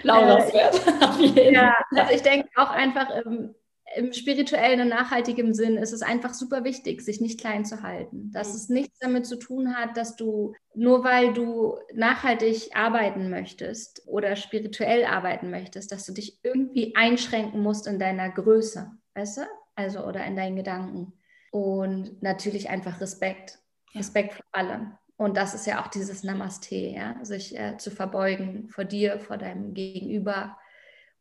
Lauras 0.04 0.50
äh, 0.54 0.54
Wert. 0.54 1.54
ja, 1.54 1.76
also 1.96 2.14
ich 2.14 2.22
denke 2.22 2.50
auch 2.56 2.70
einfach, 2.70 3.08
ähm, 3.26 3.56
im 3.96 4.14
spirituellen 4.14 4.82
und 4.82 4.90
nachhaltigen 4.90 5.54
Sinn 5.54 5.78
ist 5.78 5.92
es 5.92 6.02
einfach 6.02 6.34
super 6.34 6.64
wichtig, 6.64 7.02
sich 7.02 7.22
nicht 7.22 7.40
klein 7.40 7.66
zu 7.66 7.82
halten. 7.84 8.32
Dass 8.32 8.50
mhm. 8.50 8.56
es 8.56 8.70
nichts 8.70 9.00
damit 9.00 9.26
zu 9.26 9.38
tun 9.38 9.76
hat, 9.76 9.98
dass 9.98 10.16
du 10.16 10.54
nur 10.74 11.04
weil 11.04 11.34
du 11.34 11.78
nachhaltig 11.94 12.76
arbeiten 12.76 13.30
möchtest 13.30 14.04
oder 14.06 14.36
spirituell 14.36 15.06
arbeiten 15.06 15.50
möchtest, 15.50 15.92
dass 15.92 16.06
du 16.06 16.14
dich 16.14 16.40
irgendwie 16.44 16.96
einschränken 16.96 17.62
musst 17.62 17.88
in 17.88 18.00
deiner 18.00 18.30
Größe, 18.30 18.92
weißt 19.16 19.38
du? 19.38 19.42
Also 19.76 20.06
oder 20.06 20.26
in 20.26 20.36
deinen 20.36 20.56
Gedanken. 20.56 21.14
Und 21.52 22.22
natürlich 22.22 22.70
einfach 22.70 23.02
Respekt. 23.02 23.60
Respekt 23.94 24.36
für 24.36 24.44
alle. 24.52 24.98
Und 25.18 25.38
das 25.38 25.54
ist 25.54 25.68
ja 25.68 25.84
auch 25.84 25.88
dieses 25.88 26.24
Namaste, 26.24 26.76
ja, 26.76 27.24
sich 27.24 27.58
äh, 27.58 27.78
zu 27.78 27.92
verbeugen 27.92 28.70
vor 28.70 28.86
dir, 28.86 29.20
vor 29.20 29.38
deinem 29.38 29.74
Gegenüber. 29.74 30.58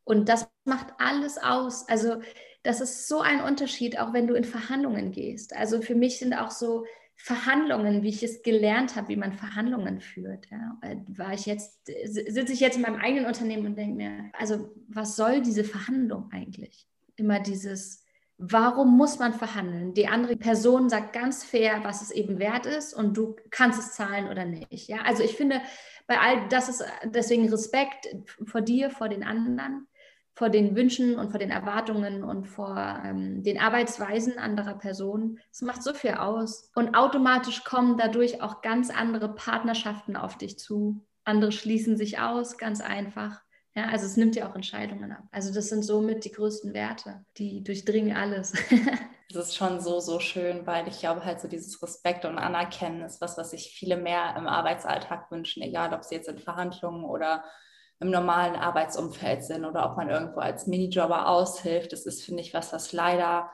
Und 0.04 0.28
das 0.28 0.48
macht 0.64 0.94
alles 0.98 1.36
aus. 1.36 1.86
Also 1.88 2.20
das 2.62 2.80
ist 2.80 3.08
so 3.08 3.20
ein 3.20 3.40
Unterschied, 3.40 3.98
auch 3.98 4.12
wenn 4.12 4.26
du 4.26 4.34
in 4.34 4.44
Verhandlungen 4.44 5.12
gehst. 5.12 5.56
Also 5.56 5.80
für 5.80 5.94
mich 5.94 6.18
sind 6.18 6.34
auch 6.34 6.50
so 6.50 6.84
Verhandlungen, 7.16 8.02
wie 8.02 8.08
ich 8.08 8.22
es 8.22 8.42
gelernt 8.42 8.96
habe, 8.96 9.08
wie 9.08 9.16
man 9.16 9.34
Verhandlungen 9.34 10.00
führt. 10.00 10.46
Ja. 10.50 10.78
War 11.08 11.34
ich 11.34 11.44
jetzt, 11.44 11.86
sitze 11.86 12.52
ich 12.52 12.60
jetzt 12.60 12.76
in 12.76 12.82
meinem 12.82 13.00
eigenen 13.00 13.26
Unternehmen 13.26 13.66
und 13.66 13.76
denke 13.76 13.94
mir, 13.94 14.30
also 14.38 14.70
was 14.88 15.16
soll 15.16 15.42
diese 15.42 15.64
Verhandlung 15.64 16.30
eigentlich? 16.32 16.86
Immer 17.16 17.40
dieses, 17.40 18.04
warum 18.38 18.96
muss 18.96 19.18
man 19.18 19.34
verhandeln? 19.34 19.92
Die 19.92 20.08
andere 20.08 20.36
Person 20.36 20.88
sagt 20.88 21.12
ganz 21.12 21.44
fair, 21.44 21.80
was 21.82 22.00
es 22.00 22.10
eben 22.10 22.38
wert 22.38 22.64
ist 22.64 22.94
und 22.94 23.16
du 23.16 23.36
kannst 23.50 23.78
es 23.78 23.92
zahlen 23.92 24.28
oder 24.28 24.46
nicht. 24.46 24.88
Ja, 24.88 25.02
also 25.02 25.22
ich 25.22 25.36
finde, 25.36 25.60
bei 26.06 26.18
all 26.18 26.48
das 26.48 26.70
ist 26.70 26.84
deswegen 27.04 27.48
Respekt 27.50 28.08
vor 28.46 28.62
dir, 28.62 28.88
vor 28.88 29.10
den 29.10 29.24
anderen 29.24 29.56
vor 30.40 30.48
den 30.48 30.74
Wünschen 30.74 31.18
und 31.18 31.28
vor 31.28 31.38
den 31.38 31.50
Erwartungen 31.50 32.24
und 32.24 32.46
vor 32.46 33.02
ähm, 33.04 33.42
den 33.42 33.60
Arbeitsweisen 33.60 34.38
anderer 34.38 34.72
Personen. 34.72 35.38
Es 35.52 35.60
macht 35.60 35.82
so 35.82 35.92
viel 35.92 36.14
aus. 36.14 36.70
Und 36.74 36.94
automatisch 36.94 37.62
kommen 37.62 37.98
dadurch 37.98 38.40
auch 38.40 38.62
ganz 38.62 38.88
andere 38.88 39.34
Partnerschaften 39.34 40.16
auf 40.16 40.38
dich 40.38 40.58
zu. 40.58 41.04
Andere 41.24 41.52
schließen 41.52 41.98
sich 41.98 42.20
aus, 42.20 42.56
ganz 42.56 42.80
einfach. 42.80 43.42
Ja, 43.74 43.88
also 43.88 44.06
es 44.06 44.16
nimmt 44.16 44.34
ja 44.34 44.48
auch 44.48 44.54
Entscheidungen 44.54 45.12
ab. 45.12 45.24
Also 45.30 45.52
das 45.52 45.68
sind 45.68 45.82
somit 45.82 46.24
die 46.24 46.32
größten 46.32 46.72
Werte, 46.72 47.22
die 47.36 47.62
durchdringen 47.62 48.16
alles. 48.16 48.54
Das 49.32 49.50
ist 49.50 49.56
schon 49.56 49.78
so, 49.78 50.00
so 50.00 50.18
schön, 50.18 50.66
weil 50.66 50.88
ich 50.88 50.98
glaube 50.98 51.24
halt 51.24 51.40
so 51.40 51.46
dieses 51.46 51.80
Respekt 51.84 52.24
und 52.24 52.36
Anerkennen 52.36 53.02
ist 53.02 53.20
was, 53.20 53.38
was 53.38 53.52
sich 53.52 53.70
viele 53.78 53.96
mehr 53.96 54.34
im 54.36 54.48
Arbeitsalltag 54.48 55.30
wünschen, 55.30 55.62
egal 55.62 55.94
ob 55.94 56.02
sie 56.02 56.16
jetzt 56.16 56.28
in 56.28 56.40
Verhandlungen 56.40 57.04
oder 57.04 57.44
im 58.00 58.10
normalen 58.10 58.56
Arbeitsumfeld 58.56 59.44
sind 59.44 59.64
oder 59.64 59.88
ob 59.90 59.96
man 59.96 60.08
irgendwo 60.08 60.40
als 60.40 60.66
Minijobber 60.66 61.28
aushilft. 61.28 61.92
Das 61.92 62.06
ist, 62.06 62.22
finde 62.22 62.42
ich, 62.42 62.54
was, 62.54 62.72
was 62.72 62.92
leider 62.92 63.50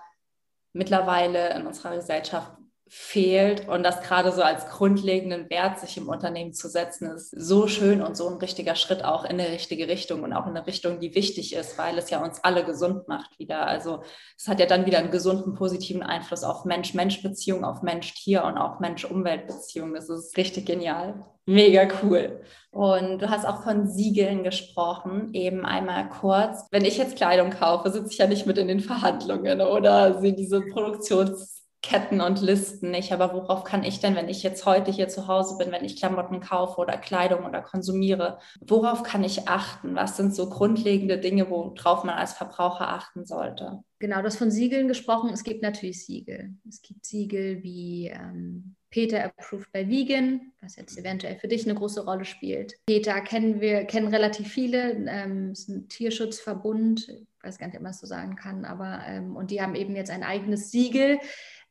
mittlerweile 0.73 1.55
in 1.55 1.67
unserer 1.67 1.97
Gesellschaft 1.97 2.53
fehlt 2.89 3.69
und 3.69 3.83
das 3.83 4.01
gerade 4.01 4.31
so 4.31 4.43
als 4.43 4.69
grundlegenden 4.69 5.51
Wert 5.51 5.81
sich 5.81 5.97
im 5.97 6.09
Unternehmen 6.09 6.53
zu 6.53 6.69
setzen, 6.69 7.11
ist 7.11 7.31
so 7.31 7.67
schön 7.67 8.01
und 8.01 8.17
so 8.17 8.29
ein 8.29 8.37
richtiger 8.37 8.77
Schritt 8.77 9.05
auch 9.05 9.25
in 9.25 9.41
eine 9.41 9.49
richtige 9.49 9.89
Richtung 9.89 10.23
und 10.23 10.33
auch 10.33 10.47
in 10.47 10.57
eine 10.57 10.69
Richtung, 10.69 11.01
die 11.01 11.17
wichtig 11.17 11.53
ist, 11.57 11.79
weil 11.79 11.99
es 11.99 12.11
ja 12.11 12.23
uns 12.23 12.45
alle 12.45 12.65
gesund 12.65 13.09
macht 13.09 13.41
wieder. 13.41 13.67
Also 13.67 14.05
es 14.39 14.47
hat 14.47 14.61
ja 14.61 14.67
dann 14.67 14.87
wieder 14.87 14.99
einen 14.99 15.11
gesunden, 15.11 15.55
positiven 15.55 16.05
Einfluss 16.05 16.45
auf 16.45 16.65
Mensch-Mensch-Beziehungen, 16.65 17.65
auf 17.65 17.83
Mensch-Tier 17.83 18.45
und 18.45 18.57
auch 18.57 18.79
Mensch-Umwelt-Beziehungen. 18.79 19.95
Das 19.95 20.09
ist 20.09 20.37
richtig 20.37 20.67
genial. 20.67 21.27
Mega 21.47 21.89
cool. 22.03 22.43
Und 22.77 23.23
du 23.23 23.31
hast 23.31 23.47
auch 23.47 23.63
von 23.63 23.89
Siegeln 23.89 24.45
gesprochen, 24.45 25.33
eben 25.33 25.65
einmal 25.65 26.11
kurz. 26.11 26.67
Wenn 26.71 26.85
ich 26.85 26.99
jetzt 26.99 27.17
Kleidung 27.17 27.49
kaufe, 27.49 27.91
sitze 27.91 28.13
ich 28.13 28.19
ja 28.19 28.27
nicht 28.27 28.45
mit 28.45 28.59
in 28.59 28.69
den 28.69 28.81
Verhandlungen 28.81 29.63
oder 29.63 30.21
sehe 30.21 30.35
diese 30.35 30.61
Produktions 30.61 31.65
Ketten 31.81 32.21
und 32.21 32.43
Listen 32.43 32.91
nicht. 32.91 33.13
Aber 33.13 33.33
worauf 33.33 33.65
kann 33.65 33.83
ich 33.83 34.01
denn, 34.01 34.15
wenn 34.15 34.29
ich 34.29 34.43
jetzt 34.43 34.67
heute 34.67 34.91
hier 34.91 35.09
zu 35.09 35.27
Hause 35.27 35.57
bin, 35.57 35.73
wenn 35.73 35.87
ich 35.87 35.97
Klamotten 35.97 36.41
kaufe 36.41 36.79
oder 36.79 36.99
Kleidung 36.99 37.47
oder 37.47 37.63
konsumiere, 37.63 38.41
worauf 38.61 39.03
kann 39.03 39.25
ich 39.25 39.49
achten? 39.49 39.95
Was 39.95 40.19
sind 40.19 40.35
so 40.35 40.51
grundlegende 40.51 41.17
Dinge, 41.17 41.49
worauf 41.49 42.05
man 42.05 42.17
als 42.17 42.35
Verbraucher 42.35 42.91
achten 42.91 43.25
sollte? 43.25 43.83
Genau, 44.01 44.19
du 44.19 44.25
hast 44.25 44.37
von 44.37 44.51
Siegeln 44.51 44.87
gesprochen. 44.87 45.31
Es 45.33 45.45
gibt 45.45 45.63
natürlich 45.63 46.05
Siegel. 46.05 46.57
Es 46.69 46.83
gibt 46.83 47.07
Siegel 47.07 47.63
wie 47.63 48.09
ähm, 48.09 48.76
Peter 48.91 49.25
Approved 49.25 49.71
by 49.73 49.89
Vegan, 49.89 50.53
was 50.61 50.77
jetzt 50.77 50.99
eventuell 50.99 51.37
für 51.37 51.49
dich 51.49 51.65
eine 51.65 51.75
große 51.75 52.05
Rolle 52.05 52.25
spielt. 52.25 52.75
Peter 52.87 53.21
kennen 53.21 53.61
wir, 53.61 53.85
kennen 53.85 54.09
relativ 54.09 54.49
viele. 54.49 54.93
Ähm, 55.09 55.53
ist 55.53 55.69
ein 55.69 55.89
Tierschutzverbund. 55.89 57.09
Ich 57.09 57.27
weiß 57.43 57.59
gar 57.59 57.67
nicht, 57.67 57.77
ob 57.77 57.83
man 57.83 57.93
es 57.93 58.01
so 58.01 58.07
sagen 58.07 58.37
kann, 58.37 58.65
aber 58.65 59.03
ähm, 59.07 59.37
und 59.37 59.51
die 59.51 59.61
haben 59.61 59.75
eben 59.75 59.95
jetzt 59.97 60.11
ein 60.11 60.23
eigenes 60.23 60.71
Siegel 60.71 61.19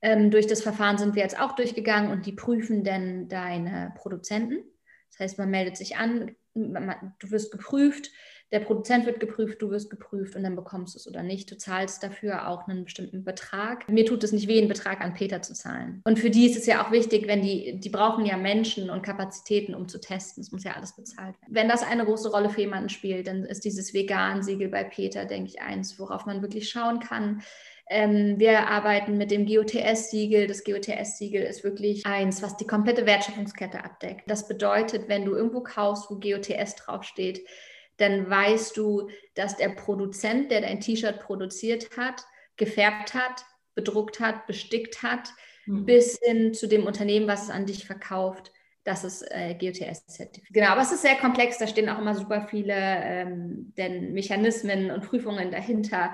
ähm, 0.06 0.30
durch 0.30 0.46
das 0.46 0.62
Verfahren 0.62 1.00
sind 1.00 1.16
wir 1.16 1.24
jetzt 1.24 1.40
auch 1.40 1.54
durchgegangen 1.54 2.12
und 2.12 2.28
die 2.28 2.32
prüfen 2.32 2.84
dann 2.84 3.28
deine 3.28 3.92
Produzenten. 3.98 4.64
Das 5.10 5.20
heißt, 5.20 5.38
man 5.40 5.50
meldet 5.50 5.78
sich 5.78 5.98
an, 5.98 6.36
man, 6.54 7.16
du 7.18 7.32
wirst 7.32 7.52
geprüft, 7.52 8.12
der 8.56 8.62
Produzent 8.62 9.06
wird 9.06 9.20
geprüft, 9.20 9.62
du 9.62 9.70
wirst 9.70 9.90
geprüft 9.90 10.38
und 10.38 10.44
dann 10.44 10.56
bekommst 10.56 10.96
du 10.96 10.98
es 10.98 11.10
oder 11.10 11.24
nicht. 11.24 11.52
Du 11.52 11.58
zahlst 11.58 12.02
dafür 12.02 12.48
auch 12.48 12.70
einen 12.70 12.86
bestimmten 12.86 13.26
Betrag. 13.26 13.90
Mir 13.90 14.06
tut 14.06 14.24
es 14.24 14.32
nicht 14.32 14.48
weh, 14.48 14.58
einen 14.58 14.70
Betrag 14.70 15.02
an 15.02 15.14
Peter 15.14 15.42
zu 15.42 15.54
zahlen. 15.54 16.02
Und 16.06 16.20
für 16.20 16.30
die 16.30 16.46
ist 16.46 16.56
es 16.56 16.66
ja 16.66 16.82
auch 16.82 16.90
wichtig, 16.90 17.28
wenn 17.28 17.42
die, 17.42 17.82
die 17.82 17.90
brauchen 17.90 18.26
ja 18.26 18.38
Menschen 18.38 18.90
und 18.90 19.02
Kapazitäten, 19.02 19.76
um 19.76 19.90
zu 19.90 20.00
testen. 20.00 20.40
Es 20.40 20.54
muss 20.54 20.64
ja 20.64 20.72
alles 20.72 20.96
bezahlt 20.96 21.36
werden. 21.42 21.54
Wenn 21.54 21.68
das 21.68 21.84
eine 21.84 22.06
große 22.06 22.32
Rolle 22.32 22.50
für 22.50 22.62
jemanden 22.62 22.88
spielt, 22.88 23.28
dann 23.28 23.44
ist 23.44 23.66
dieses 23.66 23.94
Vegan-Siegel 23.94 24.70
bei 24.70 24.86
Peter, 24.86 25.26
denke 25.26 25.50
ich, 25.50 25.62
eins, 25.62 26.00
worauf 26.00 26.26
man 26.26 26.42
wirklich 26.42 26.70
schauen 26.70 27.02
kann 27.02 27.42
ähm, 27.88 28.40
wir 28.40 28.68
arbeiten 28.68 29.16
mit 29.16 29.30
dem 29.30 29.46
GOTS-Siegel. 29.46 30.48
Das 30.48 30.64
GOTS-Siegel 30.64 31.44
ist 31.44 31.64
wirklich 31.64 32.04
eins, 32.04 32.42
was 32.42 32.58
die 32.58 32.66
komplette 32.66 33.06
Wertschöpfungskette 33.06 33.84
abdeckt. 33.84 34.24
Das 34.26 34.48
bedeutet, 34.48 35.08
wenn 35.08 35.24
du 35.24 35.36
irgendwo 35.36 35.62
kaufst, 35.62 36.10
wo 36.10 36.16
GOTS 36.16 36.78
draufsteht, 36.78 37.46
dann 37.98 38.30
weißt 38.30 38.76
du, 38.78 39.10
dass 39.36 39.58
der 39.58 39.70
Produzent, 39.70 40.52
der 40.52 40.62
dein 40.62 40.80
T-Shirt 40.80 41.20
produziert 41.20 41.90
hat, 41.98 42.26
gefärbt 42.58 43.14
hat, 43.14 43.46
bedruckt 43.74 44.20
hat, 44.20 44.48
bestickt 44.48 45.04
hat, 45.04 45.30
mhm. 45.66 45.86
bis 45.86 46.20
hin 46.22 46.54
zu 46.54 46.68
dem 46.68 46.86
Unternehmen, 46.86 47.28
was 47.28 47.44
es 47.44 47.50
an 47.50 47.66
dich 47.66 47.86
verkauft, 47.86 48.52
das 48.86 49.04
ist 49.04 49.24
äh, 49.32 49.56
GOTS-Zertifikat. 49.56 50.54
Genau, 50.54 50.68
aber 50.68 50.82
es 50.82 50.92
ist 50.92 51.02
sehr 51.02 51.16
komplex, 51.16 51.58
da 51.58 51.66
stehen 51.66 51.90
auch 51.90 51.98
immer 51.98 52.14
super 52.14 52.48
viele 52.48 52.76
ähm, 52.76 53.74
denn 53.78 54.14
Mechanismen 54.14 54.92
und 54.92 55.04
Prüfungen 55.04 55.50
dahinter. 55.50 56.14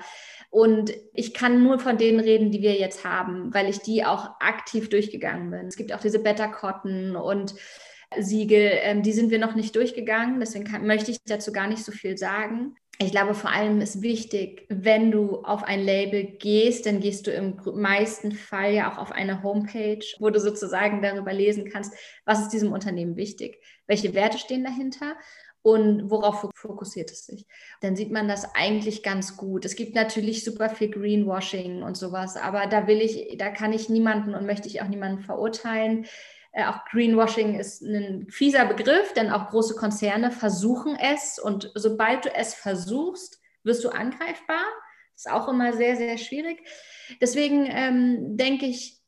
Und 0.50 0.94
ich 1.14 1.34
kann 1.34 1.64
nur 1.64 1.80
von 1.80 1.98
denen 1.98 2.22
reden, 2.22 2.50
die 2.50 2.62
wir 2.62 2.76
jetzt 2.76 3.04
haben, 3.04 3.54
weil 3.54 3.70
ich 3.70 3.80
die 3.80 4.06
auch 4.06 4.40
aktiv 4.40 4.90
durchgegangen 4.90 5.52
bin. 5.52 5.68
Es 5.68 5.76
gibt 5.76 5.94
auch 5.94 6.00
diese 6.00 6.20
Better 6.20 6.48
Cotton 6.48 7.18
und 7.18 7.56
Siegel, 8.20 8.72
ähm, 8.82 9.04
die 9.04 9.14
sind 9.14 9.32
wir 9.32 9.40
noch 9.40 9.56
nicht 9.56 9.76
durchgegangen, 9.76 10.40
deswegen 10.40 10.66
kann, 10.66 10.86
möchte 10.86 11.12
ich 11.12 11.20
dazu 11.26 11.52
gar 11.52 11.68
nicht 11.68 11.84
so 11.84 11.92
viel 11.92 12.18
sagen. 12.18 12.76
Ich 13.00 13.12
glaube, 13.12 13.34
vor 13.34 13.52
allem 13.52 13.82
ist 13.82 14.04
wichtig, 14.04 14.66
wenn 14.70 15.10
du 15.10 15.38
auf 15.44 15.64
ein 15.64 15.84
Label 15.84 16.24
gehst, 16.24 16.86
dann 16.86 17.00
gehst 17.00 17.26
du 17.26 17.32
im 17.32 17.58
meisten 17.74 18.32
Fall 18.32 18.74
ja 18.74 18.92
auch 18.92 19.00
auf 19.00 19.12
eine 19.12 19.42
Homepage, 19.42 20.06
wo 20.20 20.30
du 20.30 20.40
sozusagen 20.40 21.02
darüber 21.02 21.34
lesen 21.34 21.68
kannst, 21.68 21.96
was 22.26 22.42
ist 22.42 22.50
diesem 22.50 22.72
Unternehmen 22.72 23.16
wichtig, 23.16 23.60
welche 23.88 24.14
Werte 24.14 24.38
stehen 24.38 24.64
dahinter 24.64 25.16
und 25.64 26.10
worauf 26.10 26.48
fokussiert 26.54 27.12
es 27.12 27.26
sich. 27.26 27.48
Dann 27.82 27.96
sieht 27.96 28.12
man 28.12 28.28
das 28.28 28.54
eigentlich 28.56 29.04
ganz 29.04 29.38
gut. 29.38 29.66
Es 29.66 29.76
gibt 29.76 29.96
natürlich 29.96 30.44
super 30.44 30.70
viel 30.70 30.90
Greenwashing 30.90 31.84
und 31.84 31.98
sowas, 31.98 32.36
aber 32.36 32.68
da 32.68 32.88
will 32.88 33.02
ich, 33.02 33.36
da 33.38 33.50
kann 33.50 33.74
ich 33.74 33.90
niemanden 33.90 34.36
und 34.36 34.46
möchte 34.46 34.68
ich 34.68 34.82
auch 34.82 34.88
niemanden 34.88 35.22
verurteilen. 35.22 36.06
Äh, 36.52 36.66
auch 36.66 36.86
Greenwashing 36.86 37.60
ist 37.60 37.82
ein 37.82 38.28
fieser 38.30 38.66
Begriff, 38.66 39.14
denn 39.14 39.32
auch 39.32 39.50
große 39.50 39.76
Konzerne 39.76 40.32
versuchen 40.32 40.96
es 40.96 41.40
und 41.40 41.72
sobald 41.76 42.26
du 42.26 42.34
es 42.34 42.54
versuchst, 42.54 43.40
wirst 43.64 43.84
du 43.84 43.90
angreifbar. 43.90 44.64
Das 45.14 45.26
ist 45.26 45.32
auch 45.32 45.48
immer 45.48 45.74
sehr, 45.74 45.96
sehr 45.96 46.18
schwierig. 46.18 46.64
Deswegen 47.22 47.68
ähm, 47.70 48.38
denke 48.38 48.66
ich, 48.66 49.00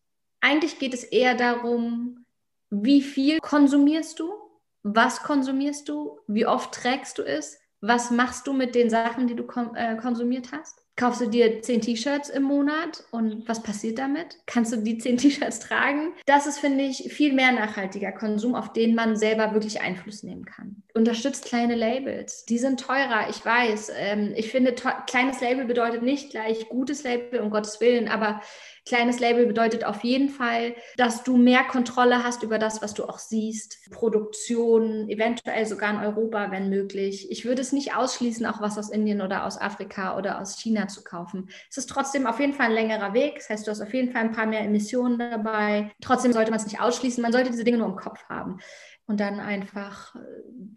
eigentlich 0.41 0.77
geht 0.79 0.93
es 0.93 1.03
eher 1.03 1.35
darum, 1.35 2.25
wie 2.69 3.01
viel 3.01 3.39
konsumierst 3.39 4.19
du 4.19 4.43
was 4.83 5.23
konsumierst 5.23 5.87
du, 5.87 6.19
wie 6.27 6.45
oft 6.45 6.73
trägst 6.73 7.17
du 7.17 7.23
es, 7.23 7.57
was 7.81 8.11
machst 8.11 8.47
du 8.47 8.53
mit 8.53 8.75
den 8.75 8.89
Sachen, 8.89 9.27
die 9.27 9.35
du 9.35 9.47
äh, 9.75 9.95
konsumiert 9.95 10.51
hast. 10.51 10.82
Kaufst 10.95 11.21
du 11.21 11.27
dir 11.27 11.61
zehn 11.61 11.81
T-Shirts 11.81 12.29
im 12.29 12.43
Monat 12.43 13.03
und 13.09 13.47
was 13.47 13.63
passiert 13.63 13.97
damit? 13.97 14.37
Kannst 14.45 14.71
du 14.71 14.77
die 14.77 14.99
zehn 14.99 15.17
T-Shirts 15.19 15.59
tragen? 15.59 16.13
Das 16.25 16.45
ist, 16.45 16.59
finde 16.59 16.83
ich, 16.83 17.11
viel 17.11 17.33
mehr 17.33 17.51
nachhaltiger 17.51 18.11
Konsum, 18.11 18.53
auf 18.53 18.73
den 18.73 18.93
man 18.93 19.15
selber 19.15 19.53
wirklich 19.53 19.81
Einfluss 19.81 20.21
nehmen 20.21 20.45
kann. 20.45 20.83
Unterstützt 20.93 21.45
kleine 21.45 21.75
Labels. 21.75 22.45
Die 22.45 22.59
sind 22.59 22.79
teurer, 22.79 23.27
ich 23.29 23.43
weiß. 23.43 23.91
Ähm, 23.97 24.33
ich 24.35 24.51
finde, 24.51 24.75
kleines 25.07 25.41
Label 25.41 25.65
bedeutet 25.65 26.03
nicht 26.03 26.29
gleich 26.29 26.69
gutes 26.69 27.03
Label, 27.03 27.39
um 27.39 27.49
Gottes 27.49 27.81
Willen, 27.81 28.07
aber 28.07 28.41
Kleines 28.85 29.19
Label 29.19 29.45
bedeutet 29.45 29.85
auf 29.85 30.03
jeden 30.03 30.29
Fall, 30.29 30.75
dass 30.97 31.23
du 31.23 31.37
mehr 31.37 31.63
Kontrolle 31.63 32.23
hast 32.23 32.43
über 32.43 32.59
das, 32.59 32.81
was 32.81 32.93
du 32.93 33.05
auch 33.05 33.17
siehst. 33.17 33.89
Produktion, 33.91 35.07
eventuell 35.09 35.65
sogar 35.65 35.91
in 35.91 35.99
Europa, 36.05 36.51
wenn 36.51 36.69
möglich. 36.69 37.31
Ich 37.31 37.45
würde 37.45 37.61
es 37.61 37.71
nicht 37.71 37.95
ausschließen, 37.95 38.45
auch 38.45 38.61
was 38.61 38.77
aus 38.77 38.89
Indien 38.89 39.21
oder 39.21 39.45
aus 39.45 39.59
Afrika 39.59 40.17
oder 40.17 40.41
aus 40.41 40.57
China 40.59 40.87
zu 40.87 41.03
kaufen. 41.03 41.49
Es 41.69 41.77
ist 41.77 41.89
trotzdem 41.89 42.27
auf 42.27 42.39
jeden 42.39 42.53
Fall 42.53 42.67
ein 42.67 42.73
längerer 42.73 43.13
Weg. 43.13 43.35
Das 43.37 43.49
heißt, 43.49 43.67
du 43.67 43.71
hast 43.71 43.81
auf 43.81 43.93
jeden 43.93 44.11
Fall 44.11 44.21
ein 44.21 44.31
paar 44.33 44.47
mehr 44.47 44.61
Emissionen 44.61 45.17
dabei. 45.17 45.91
Trotzdem 46.01 46.33
sollte 46.33 46.51
man 46.51 46.59
es 46.59 46.65
nicht 46.65 46.81
ausschließen. 46.81 47.21
Man 47.21 47.31
sollte 47.31 47.51
diese 47.51 47.63
Dinge 47.63 47.77
nur 47.77 47.87
im 47.87 47.95
Kopf 47.95 48.23
haben 48.27 48.59
und 49.05 49.19
dann 49.19 49.39
einfach 49.39 50.15
äh, 50.15 50.19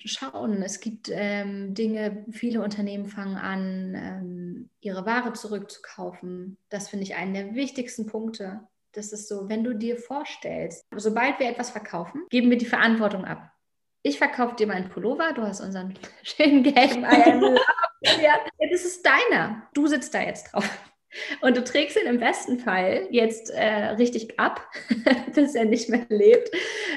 schauen. 0.04 0.62
Es 0.62 0.80
gibt 0.80 1.09
ähm, 1.12 1.75
Dinge, 1.75 2.25
viele 2.30 2.62
Unternehmen 2.62 3.06
fangen 3.06 3.37
an, 3.37 3.95
ähm, 3.95 4.71
ihre 4.80 5.06
Ware 5.06 5.33
zurückzukaufen. 5.33 6.59
Das 6.68 6.88
finde 6.88 7.04
ich 7.04 7.14
einen 7.14 7.35
der 7.35 7.54
wichtigsten 7.54 8.06
Punkte, 8.06 8.66
Das 8.92 9.12
ist 9.12 9.28
so, 9.28 9.49
wenn 9.49 9.62
du 9.62 9.75
dir 9.75 9.97
vorstellst, 9.97 10.85
sobald 10.95 11.38
wir 11.38 11.49
etwas 11.49 11.71
verkaufen, 11.71 12.26
geben 12.30 12.50
wir 12.50 12.59
die 12.59 12.66
Verantwortung 12.66 13.25
ab. 13.25 13.50
Ich 14.02 14.18
verkaufe 14.18 14.56
dir 14.56 14.66
meinen 14.66 14.88
Pullover, 14.88 15.33
du 15.33 15.42
hast 15.42 15.61
unseren 15.61 15.95
schönen 16.23 16.62
gelben 16.62 17.04
Eier. 17.04 17.40
ja, 18.23 18.35
das 18.71 18.85
ist 18.85 19.04
deiner. 19.04 19.68
Du 19.75 19.87
sitzt 19.87 20.14
da 20.14 20.21
jetzt 20.23 20.52
drauf. 20.52 20.68
Und 21.40 21.56
du 21.56 21.64
trägst 21.64 21.96
ihn 21.96 22.06
im 22.06 22.18
besten 22.18 22.58
Fall 22.58 23.06
jetzt 23.11 23.50
äh, 23.50 23.88
richtig 23.94 24.38
ab, 24.38 24.66
bis 25.35 25.54
er 25.54 25.64
nicht 25.64 25.88
mehr 25.88 26.06
lebt. 26.08 26.50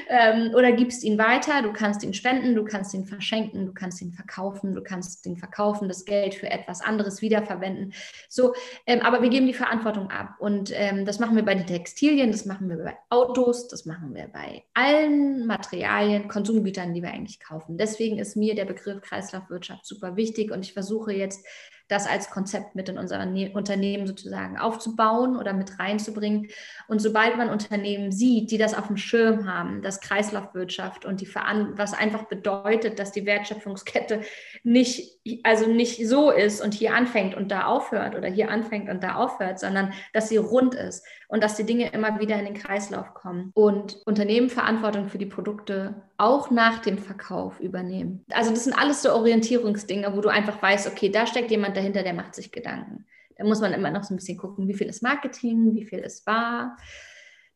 Ähm, 0.08 0.52
oder 0.54 0.72
gibst 0.72 1.04
ihn 1.04 1.18
weiter. 1.18 1.62
Du 1.62 1.72
kannst 1.72 2.02
ihn 2.02 2.14
spenden, 2.14 2.54
du 2.54 2.64
kannst 2.64 2.94
ihn 2.94 3.06
verschenken, 3.06 3.66
du 3.66 3.72
kannst 3.72 4.00
ihn 4.02 4.12
verkaufen, 4.12 4.74
du 4.74 4.82
kannst 4.82 5.24
ihn 5.26 5.36
verkaufen, 5.36 5.88
das 5.88 6.04
Geld 6.04 6.34
für 6.34 6.50
etwas 6.50 6.80
anderes 6.80 7.22
wiederverwenden. 7.22 7.92
So, 8.28 8.54
ähm, 8.86 9.00
aber 9.00 9.22
wir 9.22 9.30
geben 9.30 9.46
die 9.46 9.54
Verantwortung 9.54 10.10
ab. 10.10 10.34
Und 10.38 10.72
ähm, 10.74 11.04
das 11.04 11.18
machen 11.18 11.36
wir 11.36 11.44
bei 11.44 11.54
den 11.54 11.66
Textilien, 11.66 12.30
das 12.32 12.44
machen 12.44 12.68
wir 12.68 12.76
bei 12.76 12.96
Autos, 13.08 13.68
das 13.68 13.86
machen 13.86 14.14
wir 14.14 14.28
bei 14.28 14.64
allen 14.74 15.46
Materialien, 15.46 16.28
Konsumgütern, 16.28 16.94
die 16.94 17.02
wir 17.02 17.10
eigentlich 17.10 17.40
kaufen. 17.40 17.78
Deswegen 17.78 18.18
ist 18.18 18.36
mir 18.36 18.54
der 18.54 18.64
Begriff 18.64 19.00
Kreislaufwirtschaft 19.00 19.86
super 19.86 20.16
wichtig 20.16 20.50
und 20.50 20.64
ich 20.64 20.72
versuche 20.72 21.12
jetzt 21.12 21.44
das 21.90 22.06
als 22.06 22.30
Konzept 22.30 22.74
mit 22.74 22.88
in 22.88 22.98
unser 22.98 23.26
ne-, 23.26 23.50
Unternehmen 23.52 24.06
sozusagen 24.06 24.58
aufzubauen 24.58 25.36
oder 25.36 25.52
mit 25.52 25.78
reinzubringen. 25.78 26.48
Und 26.88 27.00
sobald 27.00 27.36
man 27.36 27.50
Unternehmen 27.50 28.12
sieht, 28.12 28.50
die 28.50 28.58
das 28.58 28.74
auf 28.74 28.86
dem 28.86 28.96
Schirm 28.96 29.52
haben, 29.52 29.82
das 29.82 30.00
Kreislaufwirtschaft 30.00 31.04
und 31.04 31.20
die 31.20 31.26
Veran 31.26 31.76
was 31.76 31.92
einfach 31.92 32.24
bedeutet, 32.24 32.98
dass 32.98 33.12
die 33.12 33.26
Wertschöpfungskette 33.26 34.20
nicht, 34.62 35.18
also 35.42 35.66
nicht 35.66 36.06
so 36.08 36.30
ist 36.30 36.62
und 36.62 36.74
hier 36.74 36.94
anfängt 36.94 37.34
und 37.34 37.50
da 37.50 37.66
aufhört 37.66 38.14
oder 38.14 38.28
hier 38.28 38.50
anfängt 38.50 38.88
und 38.88 39.02
da 39.02 39.16
aufhört, 39.16 39.58
sondern 39.58 39.92
dass 40.12 40.28
sie 40.28 40.36
rund 40.36 40.74
ist 40.74 41.04
und 41.30 41.44
dass 41.44 41.56
die 41.56 41.64
Dinge 41.64 41.92
immer 41.92 42.18
wieder 42.18 42.36
in 42.38 42.44
den 42.44 42.54
Kreislauf 42.54 43.14
kommen 43.14 43.52
und 43.54 43.98
Unternehmen 44.04 44.50
Verantwortung 44.50 45.08
für 45.08 45.18
die 45.18 45.26
Produkte 45.26 46.02
auch 46.18 46.50
nach 46.50 46.80
dem 46.80 46.98
Verkauf 46.98 47.60
übernehmen. 47.60 48.24
Also 48.32 48.50
das 48.50 48.64
sind 48.64 48.76
alles 48.76 49.02
so 49.02 49.12
Orientierungsdinge, 49.12 50.14
wo 50.16 50.20
du 50.20 50.28
einfach 50.28 50.60
weißt, 50.60 50.88
okay, 50.88 51.08
da 51.08 51.26
steckt 51.26 51.52
jemand 51.52 51.76
dahinter, 51.76 52.02
der 52.02 52.14
macht 52.14 52.34
sich 52.34 52.50
Gedanken. 52.50 53.06
Da 53.36 53.44
muss 53.44 53.60
man 53.60 53.72
immer 53.72 53.92
noch 53.92 54.02
so 54.02 54.12
ein 54.12 54.16
bisschen 54.16 54.38
gucken, 54.38 54.66
wie 54.66 54.74
viel 54.74 54.88
ist 54.88 55.04
Marketing, 55.04 55.74
wie 55.74 55.84
viel 55.84 56.00
ist 56.00 56.26
wahr. 56.26 56.76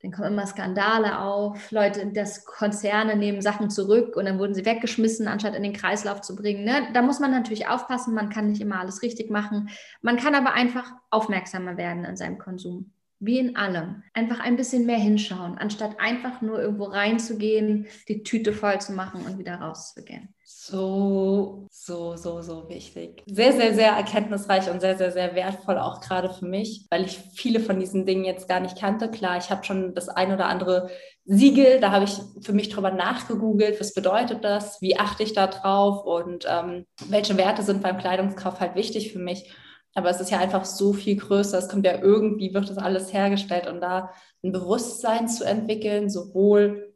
Dann 0.02 0.12
kommen 0.12 0.35
immer 0.35 0.47
Skandale 0.47 1.19
auf. 1.19 1.73
Leute, 1.73 2.07
das 2.12 2.45
Konzerne 2.45 3.16
nehmen 3.16 3.43
Sachen 3.43 3.71
zurück 3.71 4.16
und 4.16 4.26
dann 4.26 4.38
wurden 4.38 4.54
sie 4.54 4.64
weggeschmissen, 4.64 5.26
anstatt 5.26 5.57
in 5.57 5.62
den 5.64 5.73
Kreislauf 5.73 6.21
zu 6.21 6.37
bringen. 6.37 6.64
Ne? 6.64 6.88
Da 6.93 7.02
muss 7.02 7.19
man 7.19 7.33
natürlich 7.33 7.66
aufpassen. 7.66 8.14
Man 8.14 8.28
kann 8.28 8.50
nicht 8.50 8.61
immer 8.61 8.78
alles 8.78 9.02
richtig 9.02 9.31
machen. 9.31 9.71
Man 10.00 10.16
kann 10.16 10.37
aber 10.37 10.52
einfach 10.52 10.93
aufmerksamer 11.11 11.76
werden 11.76 12.04
in 12.04 12.16
seinem 12.16 12.38
Konsum 12.38 12.94
wie 13.25 13.38
in 13.38 13.57
allem, 13.57 14.02
einfach 14.12 14.40
ein 14.40 14.57
bisschen 14.57 14.87
mehr 14.87 14.99
hinschauen, 14.99 15.59
anstatt 15.59 15.99
einfach 15.99 16.43
nur 16.43 16.61
irgendwo 16.61 16.85
reinzugehen, 16.85 17.87
die 18.09 18.23
Tüte 18.23 18.52
voll 18.52 18.81
zu 18.81 18.93
machen 18.93 19.25
und 19.26 19.38
wieder 19.38 19.57
rauszugehen. 19.57 20.35
So, 20.47 21.66
so, 21.71 22.16
so, 22.16 22.40
so 22.43 22.69
wichtig. 22.69 23.23
Sehr, 23.26 23.52
sehr, 23.52 23.75
sehr 23.75 23.93
erkenntnisreich 23.93 24.71
und 24.71 24.81
sehr, 24.81 24.97
sehr, 24.97 25.12
sehr 25.12 25.35
wertvoll, 25.35 25.78
auch 25.78 26.00
gerade 26.00 26.31
für 26.31 26.47
mich, 26.47 26.87
weil 26.90 27.04
ich 27.04 27.19
viele 27.35 27.61
von 27.61 27.81
diesen 27.81 28.07
Dingen 28.07 28.25
jetzt 28.25 28.49
gar 28.49 28.61
nicht 28.61 28.78
kannte. 28.78 29.11
Klar, 29.11 29.38
ich 29.38 29.50
habe 29.50 29.64
schon 29.64 29.95
das 29.95 30.09
ein 30.09 30.33
oder 30.33 30.47
andere 30.47 30.90
Siegel, 31.25 31.81
da 31.81 31.93
habe 31.93 32.04
ich 32.04 32.19
für 32.43 32.52
mich 32.52 32.69
drüber 32.69 32.90
nachgegoogelt, 32.90 33.81
was 33.81 33.95
bedeutet 33.95 34.45
das, 34.45 34.81
wie 34.83 34.99
achte 34.99 35.23
ich 35.23 35.33
da 35.33 35.47
drauf 35.47 36.04
und 36.04 36.47
ähm, 36.49 36.87
welche 37.09 37.37
Werte 37.37 37.62
sind 37.62 37.83
beim 37.83 37.99
Kleidungskauf 37.99 38.61
halt 38.61 38.75
wichtig 38.75 39.12
für 39.12 39.19
mich. 39.19 39.50
Aber 39.95 40.11
es 40.11 40.21
ist 40.21 40.31
ja 40.31 40.39
einfach 40.39 40.65
so 40.65 40.93
viel 40.93 41.17
größer. 41.17 41.59
Es 41.59 41.69
kommt 41.69 41.87
ja 41.87 42.01
irgendwie, 42.01 42.53
wird 42.53 42.69
das 42.69 42.79
alles 42.79 43.13
hergestellt 43.13 43.67
und 43.67 43.81
da 43.81 44.11
ein 44.43 44.53
Bewusstsein 44.53 45.29
zu 45.29 45.45
entwickeln, 45.45 46.11
sowohl 46.11 46.93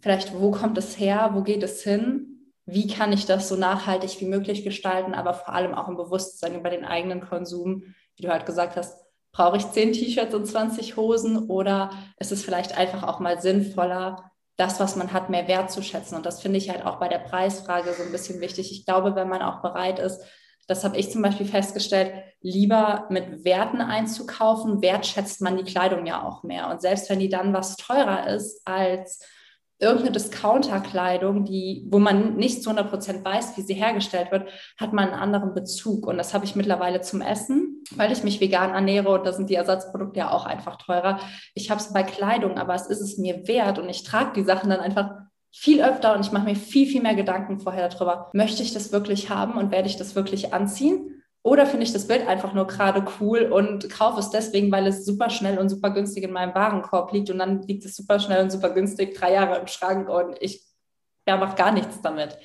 vielleicht, 0.00 0.38
wo 0.38 0.50
kommt 0.50 0.78
es 0.78 0.98
her, 0.98 1.30
wo 1.34 1.42
geht 1.42 1.62
es 1.62 1.82
hin, 1.82 2.54
wie 2.64 2.86
kann 2.86 3.12
ich 3.12 3.26
das 3.26 3.48
so 3.48 3.56
nachhaltig 3.56 4.20
wie 4.20 4.26
möglich 4.26 4.62
gestalten, 4.62 5.14
aber 5.14 5.34
vor 5.34 5.54
allem 5.54 5.74
auch 5.74 5.88
ein 5.88 5.96
Bewusstsein 5.96 6.54
über 6.54 6.70
den 6.70 6.84
eigenen 6.84 7.20
Konsum, 7.20 7.94
wie 8.16 8.22
du 8.22 8.28
halt 8.28 8.46
gesagt 8.46 8.76
hast, 8.76 8.98
brauche 9.32 9.56
ich 9.56 9.70
zehn 9.70 9.92
T-Shirts 9.92 10.34
und 10.34 10.46
20 10.46 10.96
Hosen 10.96 11.48
oder 11.48 11.90
ist 12.18 12.32
es 12.32 12.44
vielleicht 12.44 12.76
einfach 12.76 13.04
auch 13.04 13.20
mal 13.20 13.40
sinnvoller, 13.40 14.30
das, 14.56 14.80
was 14.80 14.96
man 14.96 15.12
hat, 15.12 15.30
mehr 15.30 15.46
wertzuschätzen. 15.46 16.16
Und 16.16 16.26
das 16.26 16.42
finde 16.42 16.58
ich 16.58 16.68
halt 16.68 16.84
auch 16.84 16.96
bei 16.96 17.08
der 17.08 17.20
Preisfrage 17.20 17.92
so 17.92 18.02
ein 18.02 18.10
bisschen 18.10 18.40
wichtig. 18.40 18.72
Ich 18.72 18.84
glaube, 18.84 19.14
wenn 19.14 19.28
man 19.28 19.40
auch 19.40 19.62
bereit 19.62 20.00
ist, 20.00 20.20
das 20.68 20.84
habe 20.84 20.98
ich 20.98 21.10
zum 21.10 21.22
Beispiel 21.22 21.46
festgestellt, 21.46 22.12
lieber 22.42 23.06
mit 23.10 23.44
Werten 23.44 23.80
einzukaufen, 23.80 24.82
wertschätzt 24.82 25.40
man 25.40 25.56
die 25.56 25.64
Kleidung 25.64 26.06
ja 26.06 26.22
auch 26.22 26.44
mehr. 26.44 26.70
Und 26.70 26.82
selbst 26.82 27.10
wenn 27.10 27.18
die 27.18 27.30
dann 27.30 27.54
was 27.54 27.76
teurer 27.76 28.28
ist 28.28 28.60
als 28.66 29.26
irgendeine 29.80 30.12
Discounter-Kleidung, 30.12 31.44
die, 31.44 31.86
wo 31.90 31.98
man 31.98 32.36
nicht 32.36 32.62
zu 32.62 32.70
100 32.70 32.90
Prozent 32.90 33.24
weiß, 33.24 33.56
wie 33.56 33.62
sie 33.62 33.74
hergestellt 33.74 34.30
wird, 34.30 34.50
hat 34.78 34.92
man 34.92 35.08
einen 35.08 35.20
anderen 35.20 35.54
Bezug. 35.54 36.06
Und 36.06 36.18
das 36.18 36.34
habe 36.34 36.44
ich 36.44 36.56
mittlerweile 36.56 37.00
zum 37.00 37.22
Essen, 37.22 37.82
weil 37.94 38.12
ich 38.12 38.24
mich 38.24 38.40
vegan 38.40 38.74
ernähre 38.74 39.10
und 39.10 39.24
da 39.24 39.32
sind 39.32 39.48
die 39.50 39.54
Ersatzprodukte 39.54 40.18
ja 40.18 40.30
auch 40.32 40.46
einfach 40.46 40.76
teurer. 40.76 41.20
Ich 41.54 41.70
habe 41.70 41.80
es 41.80 41.92
bei 41.92 42.02
Kleidung, 42.02 42.58
aber 42.58 42.74
es 42.74 42.88
ist 42.88 43.00
es 43.00 43.18
mir 43.18 43.46
wert 43.46 43.78
und 43.78 43.88
ich 43.88 44.02
trage 44.02 44.32
die 44.34 44.44
Sachen 44.44 44.68
dann 44.68 44.80
einfach 44.80 45.27
viel 45.52 45.82
öfter 45.82 46.14
und 46.14 46.24
ich 46.24 46.32
mache 46.32 46.44
mir 46.44 46.56
viel, 46.56 46.86
viel 46.86 47.02
mehr 47.02 47.14
Gedanken 47.14 47.60
vorher 47.60 47.88
darüber, 47.88 48.30
möchte 48.32 48.62
ich 48.62 48.72
das 48.72 48.92
wirklich 48.92 49.30
haben 49.30 49.58
und 49.58 49.70
werde 49.70 49.88
ich 49.88 49.96
das 49.96 50.14
wirklich 50.14 50.52
anziehen? 50.52 51.22
Oder 51.42 51.66
finde 51.66 51.84
ich 51.84 51.92
das 51.92 52.06
Bild 52.06 52.26
einfach 52.26 52.52
nur 52.52 52.66
gerade 52.66 53.04
cool 53.20 53.42
und 53.42 53.88
kaufe 53.88 54.20
es 54.20 54.30
deswegen, 54.30 54.70
weil 54.70 54.86
es 54.86 55.06
super 55.06 55.30
schnell 55.30 55.58
und 55.58 55.68
super 55.68 55.90
günstig 55.90 56.24
in 56.24 56.32
meinem 56.32 56.54
Warenkorb 56.54 57.12
liegt 57.12 57.30
und 57.30 57.38
dann 57.38 57.62
liegt 57.62 57.84
es 57.84 57.96
super 57.96 58.18
schnell 58.18 58.42
und 58.42 58.50
super 58.50 58.70
günstig 58.70 59.16
drei 59.16 59.32
Jahre 59.32 59.58
im 59.58 59.66
Schrank 59.66 60.08
und 60.08 60.36
ich 60.40 60.62
ja, 61.26 61.36
mache 61.36 61.56
gar 61.56 61.72
nichts 61.72 62.02
damit. 62.02 62.36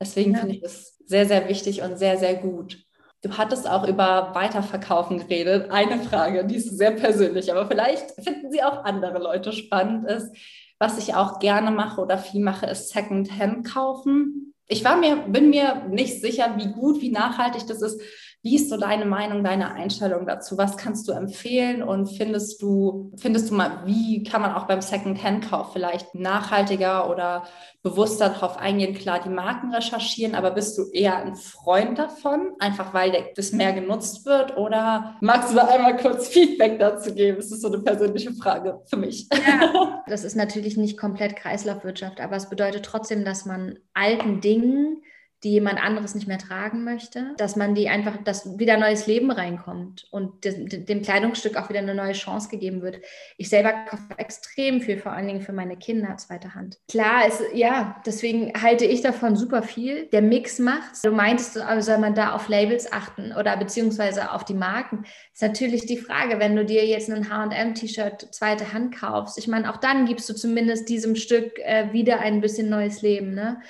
Deswegen 0.00 0.32
ja. 0.32 0.38
finde 0.38 0.54
ich 0.54 0.62
das 0.62 0.96
sehr, 1.04 1.26
sehr 1.26 1.48
wichtig 1.48 1.82
und 1.82 1.98
sehr, 1.98 2.16
sehr 2.16 2.34
gut. 2.36 2.78
Du 3.22 3.36
hattest 3.36 3.68
auch 3.68 3.88
über 3.88 4.30
Weiterverkaufen 4.34 5.18
geredet. 5.18 5.70
Eine 5.70 5.98
Frage, 6.00 6.44
die 6.44 6.56
ist 6.56 6.76
sehr 6.76 6.92
persönlich, 6.92 7.50
aber 7.50 7.66
vielleicht 7.66 8.12
finden 8.22 8.52
sie 8.52 8.62
auch 8.62 8.84
andere 8.84 9.18
Leute 9.18 9.52
spannend, 9.52 10.08
ist, 10.08 10.30
was 10.78 10.98
ich 10.98 11.14
auch 11.14 11.38
gerne 11.38 11.70
mache 11.70 12.00
oder 12.00 12.18
viel 12.18 12.42
mache, 12.42 12.66
ist 12.66 12.90
Secondhand 12.90 13.66
kaufen. 13.66 14.54
Ich 14.68 14.84
war 14.84 14.96
mir, 14.96 15.16
bin 15.16 15.50
mir 15.50 15.86
nicht 15.88 16.20
sicher, 16.20 16.56
wie 16.56 16.72
gut, 16.72 17.00
wie 17.00 17.10
nachhaltig 17.10 17.66
das 17.66 17.82
ist. 17.82 18.00
Wie 18.46 18.54
ist 18.54 18.70
so 18.70 18.76
deine 18.76 19.06
Meinung, 19.06 19.42
deine 19.42 19.74
Einstellung 19.74 20.24
dazu? 20.24 20.56
Was 20.56 20.76
kannst 20.76 21.08
du 21.08 21.12
empfehlen 21.12 21.82
und 21.82 22.06
findest 22.06 22.62
du, 22.62 23.10
findest 23.16 23.50
du 23.50 23.54
mal, 23.54 23.82
wie 23.86 24.22
kann 24.22 24.40
man 24.40 24.52
auch 24.54 24.68
beim 24.68 24.80
Second-Hand-Kauf 24.80 25.72
vielleicht 25.72 26.14
nachhaltiger 26.14 27.10
oder 27.10 27.42
bewusster 27.82 28.28
darauf 28.28 28.56
eingehen? 28.56 28.94
Klar, 28.94 29.18
die 29.18 29.30
Marken 29.30 29.74
recherchieren, 29.74 30.36
aber 30.36 30.52
bist 30.52 30.78
du 30.78 30.88
eher 30.92 31.16
ein 31.16 31.34
Freund 31.34 31.98
davon, 31.98 32.52
einfach 32.60 32.94
weil 32.94 33.32
das 33.34 33.50
mehr 33.50 33.72
genutzt 33.72 34.24
wird? 34.26 34.56
Oder 34.56 35.16
magst 35.20 35.50
du 35.50 35.56
da 35.56 35.66
einmal 35.66 35.96
kurz 35.96 36.28
Feedback 36.28 36.78
dazu 36.78 37.12
geben? 37.16 37.38
Das 37.38 37.50
ist 37.50 37.62
so 37.62 37.66
eine 37.66 37.80
persönliche 37.80 38.32
Frage 38.32 38.80
für 38.86 38.96
mich. 38.96 39.28
Ja, 39.32 40.04
das 40.06 40.22
ist 40.22 40.36
natürlich 40.36 40.76
nicht 40.76 40.96
komplett 40.96 41.34
Kreislaufwirtschaft, 41.34 42.20
aber 42.20 42.36
es 42.36 42.48
bedeutet 42.48 42.84
trotzdem, 42.84 43.24
dass 43.24 43.44
man 43.44 43.80
alten 43.92 44.40
Dingen 44.40 45.02
die 45.46 45.52
jemand 45.52 45.80
anderes 45.80 46.16
nicht 46.16 46.26
mehr 46.26 46.38
tragen 46.38 46.82
möchte, 46.82 47.32
dass 47.36 47.54
man 47.54 47.76
die 47.76 47.88
einfach, 47.88 48.16
dass 48.24 48.58
wieder 48.58 48.76
neues 48.78 49.06
Leben 49.06 49.30
reinkommt 49.30 50.08
und 50.10 50.44
dem 50.44 51.02
Kleidungsstück 51.02 51.56
auch 51.56 51.68
wieder 51.68 51.78
eine 51.78 51.94
neue 51.94 52.14
Chance 52.14 52.48
gegeben 52.48 52.82
wird. 52.82 52.98
Ich 53.36 53.48
selber 53.48 53.72
kaufe 53.88 54.02
extrem 54.16 54.80
viel, 54.80 54.98
vor 54.98 55.12
allen 55.12 55.28
Dingen 55.28 55.42
für 55.42 55.52
meine 55.52 55.76
Kinder, 55.76 56.16
zweite 56.16 56.56
Hand. 56.56 56.80
Klar, 56.90 57.28
ist, 57.28 57.40
ja, 57.54 58.02
deswegen 58.04 58.60
halte 58.60 58.86
ich 58.86 59.02
davon 59.02 59.36
super 59.36 59.62
viel. 59.62 60.06
Der 60.06 60.20
Mix 60.20 60.58
macht. 60.58 61.04
Du 61.04 61.12
meintest, 61.12 61.52
soll 61.52 61.98
man 61.98 62.16
da 62.16 62.32
auf 62.32 62.48
Labels 62.48 62.92
achten 62.92 63.32
oder 63.32 63.56
beziehungsweise 63.56 64.32
auf 64.32 64.44
die 64.44 64.54
Marken? 64.54 65.04
Ist 65.32 65.42
natürlich 65.42 65.86
die 65.86 65.98
Frage, 65.98 66.40
wenn 66.40 66.56
du 66.56 66.64
dir 66.64 66.84
jetzt 66.84 67.08
ein 67.08 67.30
H&M-T-Shirt 67.30 68.34
zweite 68.34 68.72
Hand 68.72 68.96
kaufst. 68.96 69.38
Ich 69.38 69.46
meine, 69.46 69.72
auch 69.72 69.76
dann 69.76 70.06
gibst 70.06 70.28
du 70.28 70.34
zumindest 70.34 70.88
diesem 70.88 71.14
Stück 71.14 71.60
äh, 71.60 71.92
wieder 71.92 72.18
ein 72.18 72.40
bisschen 72.40 72.68
neues 72.68 73.00
Leben, 73.02 73.32
ne? 73.32 73.60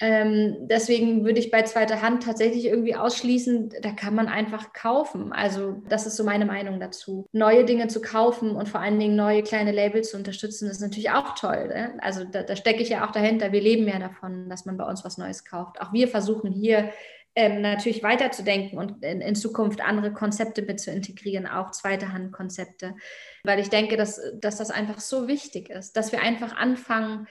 Ähm, 0.00 0.56
deswegen 0.62 1.24
würde 1.26 1.38
ich 1.38 1.50
bei 1.50 1.62
zweiter 1.62 2.00
Hand 2.00 2.22
tatsächlich 2.22 2.64
irgendwie 2.64 2.94
ausschließen, 2.94 3.70
da 3.82 3.90
kann 3.90 4.14
man 4.14 4.28
einfach 4.28 4.72
kaufen. 4.72 5.32
Also 5.32 5.82
das 5.88 6.06
ist 6.06 6.16
so 6.16 6.24
meine 6.24 6.46
Meinung 6.46 6.80
dazu. 6.80 7.26
Neue 7.32 7.66
Dinge 7.66 7.88
zu 7.88 8.00
kaufen 8.00 8.52
und 8.52 8.68
vor 8.68 8.80
allen 8.80 8.98
Dingen 8.98 9.14
neue 9.14 9.42
kleine 9.42 9.72
Labels 9.72 10.10
zu 10.10 10.16
unterstützen, 10.16 10.70
ist 10.70 10.80
natürlich 10.80 11.10
auch 11.10 11.34
toll. 11.34 11.68
Ne? 11.68 11.98
Also 12.00 12.24
da, 12.24 12.42
da 12.42 12.56
stecke 12.56 12.82
ich 12.82 12.88
ja 12.88 13.06
auch 13.06 13.12
dahinter. 13.12 13.52
Wir 13.52 13.60
leben 13.60 13.86
ja 13.86 13.98
davon, 13.98 14.48
dass 14.48 14.64
man 14.64 14.78
bei 14.78 14.84
uns 14.84 15.04
was 15.04 15.18
Neues 15.18 15.44
kauft. 15.44 15.80
Auch 15.82 15.92
wir 15.92 16.08
versuchen 16.08 16.50
hier 16.50 16.90
ähm, 17.34 17.60
natürlich 17.60 18.02
weiterzudenken 18.02 18.78
und 18.78 19.04
in, 19.04 19.20
in, 19.20 19.34
Zukunft 19.34 19.82
andere 19.82 20.12
Konzepte 20.12 20.62
mit 20.62 20.80
zu 20.80 20.90
integrieren, 20.90 21.46
auch 21.46 21.70
zweite 21.70 22.12
Hand 22.12 22.32
Konzepte. 22.32 22.94
Weil 23.44 23.60
ich 23.60 23.68
denke, 23.68 23.96
dass, 23.96 24.20
dass 24.40 24.56
das 24.56 24.70
einfach 24.70 24.98
so 24.98 25.28
wichtig 25.28 25.70
ist, 25.70 25.96
dass 25.96 26.10
wir 26.10 26.22
einfach 26.22 26.56
anfangen, 26.56 27.28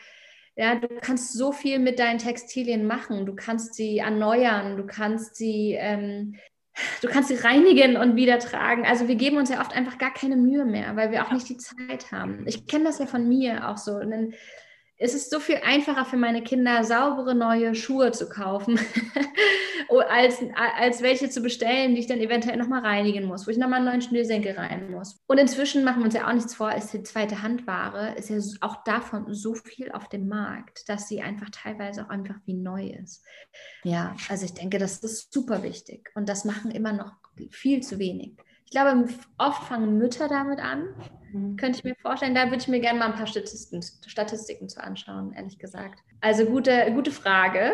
ja, 0.60 0.76
du 0.76 0.90
kannst 1.00 1.32
so 1.32 1.54
viel 1.54 1.80
mit 1.80 2.00
deinen 2.00 2.18
Textilien 2.18 2.86
machen. 2.86 3.26
Du 3.26 3.34
kannst 3.34 3.76
sie 3.76 4.00
erneuern, 4.00 4.76
du 4.76 4.86
kannst 4.86 5.38
sie 5.38 5.78
ähm, 5.80 6.36
du 7.02 7.08
kannst 7.08 7.30
sie 7.30 7.36
reinigen 7.36 7.96
und 7.96 8.18
wieder 8.18 8.40
tragen. 8.40 8.86
Also 8.86 9.08
wir 9.08 9.16
geben 9.16 9.38
uns 9.38 9.50
ja 9.50 9.62
oft 9.62 9.74
einfach 9.74 9.98
gar 9.98 10.14
keine 10.14 10.36
Mühe 10.36 10.66
mehr, 10.66 10.98
weil 10.98 11.12
wir 11.12 11.26
auch 11.26 11.32
nicht 11.32 11.48
die 11.48 11.56
Zeit 11.56 12.12
haben. 12.12 12.44
Ich 12.46 12.68
kenne 12.68 12.84
das 12.84 13.00
ja 13.00 13.06
von 13.06 13.30
mir 13.30 13.70
auch 13.70 13.78
so. 13.78 14.00
Dann 14.00 14.34
es 15.02 15.14
ist 15.14 15.32
so 15.32 15.40
viel 15.40 15.60
einfacher 15.64 16.04
für 16.04 16.18
meine 16.18 16.44
Kinder, 16.44 16.84
saubere 16.84 17.34
neue 17.34 17.74
Schuhe 17.74 18.12
zu 18.12 18.28
kaufen, 18.28 18.78
als, 20.10 20.44
als 20.78 21.02
welche 21.02 21.30
zu 21.30 21.42
bestellen, 21.42 21.96
die 21.96 22.02
ich 22.02 22.08
dann 22.08 22.20
eventuell 22.20 22.58
nochmal 22.58 22.82
reinigen 22.82 23.26
muss, 23.26 23.48
wo 23.48 23.52
ich 23.52 23.58
nochmal 23.58 23.78
einen 23.78 23.88
neuen 23.88 24.02
Schnürsenkel 24.02 24.58
rein 24.58 24.92
muss. 24.92 25.18
Und 25.26 25.38
inzwischen 25.38 25.86
machen 25.86 26.00
wir 26.02 26.06
uns 26.06 26.16
ja 26.16 26.28
auch 26.28 26.34
nichts 26.34 26.54
vor, 26.54 26.74
ist 26.76 26.92
die 26.92 27.04
zweite 27.04 27.42
Handware, 27.42 28.14
ist 28.18 28.30
ja 28.30 28.38
auch 28.60 28.84
davon 28.84 29.34
so 29.34 29.54
viel 29.54 29.90
auf 29.94 30.10
dem 30.10 30.28
Markt, 30.28 30.90
dass 30.90 31.08
sie 31.08 31.22
einfach 31.22 31.50
teilweise 31.50 32.04
auch 32.04 32.10
einfach 32.10 32.36
wie 32.46 32.56
neu 32.56 32.88
ist. 32.88 33.24
Ja, 33.86 34.18
also 34.28 34.44
ich 34.44 34.54
denke, 34.54 34.80
das 34.80 35.00
ist 35.00 35.34
super 35.34 35.64
wichtig 35.64 36.10
und 36.14 36.28
das 36.28 36.44
machen 36.44 36.72
immer 36.72 36.92
noch 36.92 37.14
viel 37.52 37.82
zu 37.82 38.00
wenig. 38.00 38.34
Ich 38.70 38.72
glaube, 38.72 39.08
oft 39.40 39.64
fangen 39.64 39.98
Mütter 39.98 40.28
damit 40.28 40.60
an. 40.60 40.90
Mhm. 41.34 41.58
Könnte 41.58 41.80
ich 41.80 41.84
mir 41.84 41.96
vorstellen. 41.96 42.36
Da 42.36 42.46
würde 42.46 42.58
ich 42.58 42.68
mir 42.68 42.80
gerne 42.80 43.00
mal 43.00 43.08
ein 43.08 43.16
paar 43.16 43.26
Statistiken, 43.26 43.82
Statistiken 44.06 44.70
zu 44.70 44.84
anschauen, 44.84 45.34
ehrlich 45.34 45.58
gesagt. 45.58 46.04
Also 46.22 46.46
gute, 46.46 46.92
gute 46.94 47.10
Frage. 47.10 47.72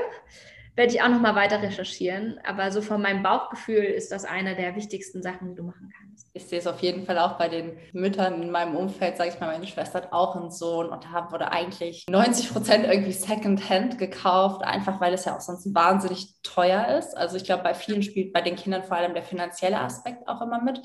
Werde 0.77 0.93
ich 0.93 1.01
auch 1.01 1.09
noch 1.09 1.19
mal 1.19 1.35
weiter 1.35 1.61
recherchieren. 1.61 2.39
Aber 2.45 2.71
so 2.71 2.81
von 2.81 3.01
meinem 3.01 3.23
Bauchgefühl 3.23 3.83
ist 3.83 4.13
das 4.13 4.23
eine 4.23 4.55
der 4.55 4.77
wichtigsten 4.77 5.21
Sachen, 5.21 5.49
die 5.49 5.55
du 5.55 5.63
machen 5.63 5.91
kannst. 5.99 6.24
Ich 6.35 6.47
sehe 6.47 6.59
es 6.59 6.67
auf 6.67 6.81
jeden 6.81 7.05
Fall 7.05 7.17
auch 7.17 7.37
bei 7.37 7.47
den 7.47 7.77
Müttern 7.93 8.41
in 8.41 8.51
meinem 8.51 8.75
Umfeld, 8.75 9.15
sage 9.15 9.29
ich 9.29 9.39
mal, 9.39 9.53
meine 9.53 9.65
Schwester 9.65 10.01
hat 10.01 10.11
auch 10.11 10.35
einen 10.35 10.51
Sohn 10.51 10.89
und 10.89 11.05
da 11.05 11.31
wurde 11.31 11.49
eigentlich 11.49 12.05
90 12.09 12.51
Prozent 12.51 12.85
irgendwie 12.85 13.13
Secondhand 13.13 13.97
gekauft, 13.97 14.61
einfach 14.61 14.99
weil 14.99 15.13
es 15.13 15.23
ja 15.23 15.37
auch 15.37 15.39
sonst 15.39 15.73
wahnsinnig 15.73 16.35
teuer 16.43 16.97
ist. 16.97 17.15
Also 17.15 17.37
ich 17.37 17.45
glaube, 17.45 17.63
bei 17.63 17.73
vielen 17.73 18.03
spielt 18.03 18.33
bei 18.33 18.41
den 18.41 18.57
Kindern 18.57 18.83
vor 18.83 18.97
allem 18.97 19.13
der 19.13 19.23
finanzielle 19.23 19.79
Aspekt 19.79 20.27
auch 20.27 20.41
immer 20.41 20.61
mit 20.61 20.81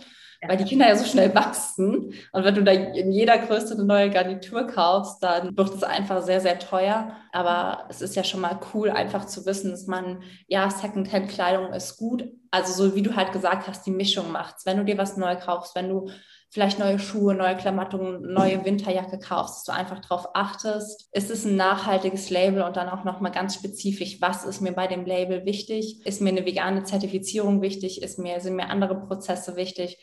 weil 0.48 0.56
die 0.56 0.64
Kinder 0.64 0.88
ja 0.88 0.96
so 0.96 1.04
schnell 1.04 1.34
wachsen. 1.34 2.14
Und 2.32 2.44
wenn 2.44 2.54
du 2.54 2.62
da 2.62 2.72
in 2.72 3.12
jeder 3.12 3.36
Größe 3.38 3.74
eine 3.74 3.84
neue 3.84 4.10
Garnitur 4.10 4.66
kaufst, 4.66 5.22
dann 5.22 5.56
wird 5.56 5.74
es 5.74 5.82
einfach 5.82 6.22
sehr, 6.22 6.40
sehr 6.40 6.58
teuer. 6.58 7.14
Aber 7.32 7.84
es 7.90 8.00
ist 8.00 8.16
ja 8.16 8.24
schon 8.24 8.40
mal 8.40 8.58
cool, 8.72 8.90
einfach 8.90 9.26
zu 9.26 9.44
wissen, 9.44 9.70
dass 9.70 9.86
man, 9.86 10.22
ja, 10.46 10.70
Secondhand-Kleidung 10.70 11.72
ist 11.72 11.98
gut. 11.98 12.24
Also 12.50 12.72
so 12.72 12.94
wie 12.96 13.02
du 13.02 13.14
halt 13.14 13.32
gesagt 13.32 13.68
hast, 13.68 13.86
die 13.86 13.90
Mischung 13.90 14.32
macht's. 14.32 14.64
Wenn 14.64 14.78
du 14.78 14.84
dir 14.84 14.98
was 14.98 15.16
neu 15.16 15.36
kaufst, 15.40 15.74
wenn 15.74 15.88
du 15.88 16.08
vielleicht 16.50 16.78
neue 16.78 16.98
Schuhe, 16.98 17.34
neue 17.34 17.56
Klamotten, 17.56 18.32
neue 18.32 18.64
Winterjacke 18.64 19.18
kaufst, 19.18 19.56
dass 19.56 19.64
du 19.64 19.72
einfach 19.72 20.00
darauf 20.00 20.28
achtest, 20.34 21.08
ist 21.12 21.30
es 21.30 21.44
ein 21.44 21.56
nachhaltiges 21.56 22.30
Label 22.30 22.62
und 22.62 22.76
dann 22.76 22.88
auch 22.88 23.04
nochmal 23.04 23.32
ganz 23.32 23.54
spezifisch, 23.54 24.20
was 24.20 24.44
ist 24.44 24.60
mir 24.60 24.72
bei 24.72 24.86
dem 24.86 25.04
Label 25.04 25.44
wichtig? 25.46 26.04
Ist 26.04 26.20
mir 26.20 26.30
eine 26.30 26.44
vegane 26.44 26.84
Zertifizierung 26.84 27.62
wichtig? 27.62 28.02
Ist 28.02 28.18
mir, 28.18 28.40
sind 28.40 28.56
mir 28.56 28.68
andere 28.68 29.00
Prozesse 29.06 29.56
wichtig? 29.56 29.98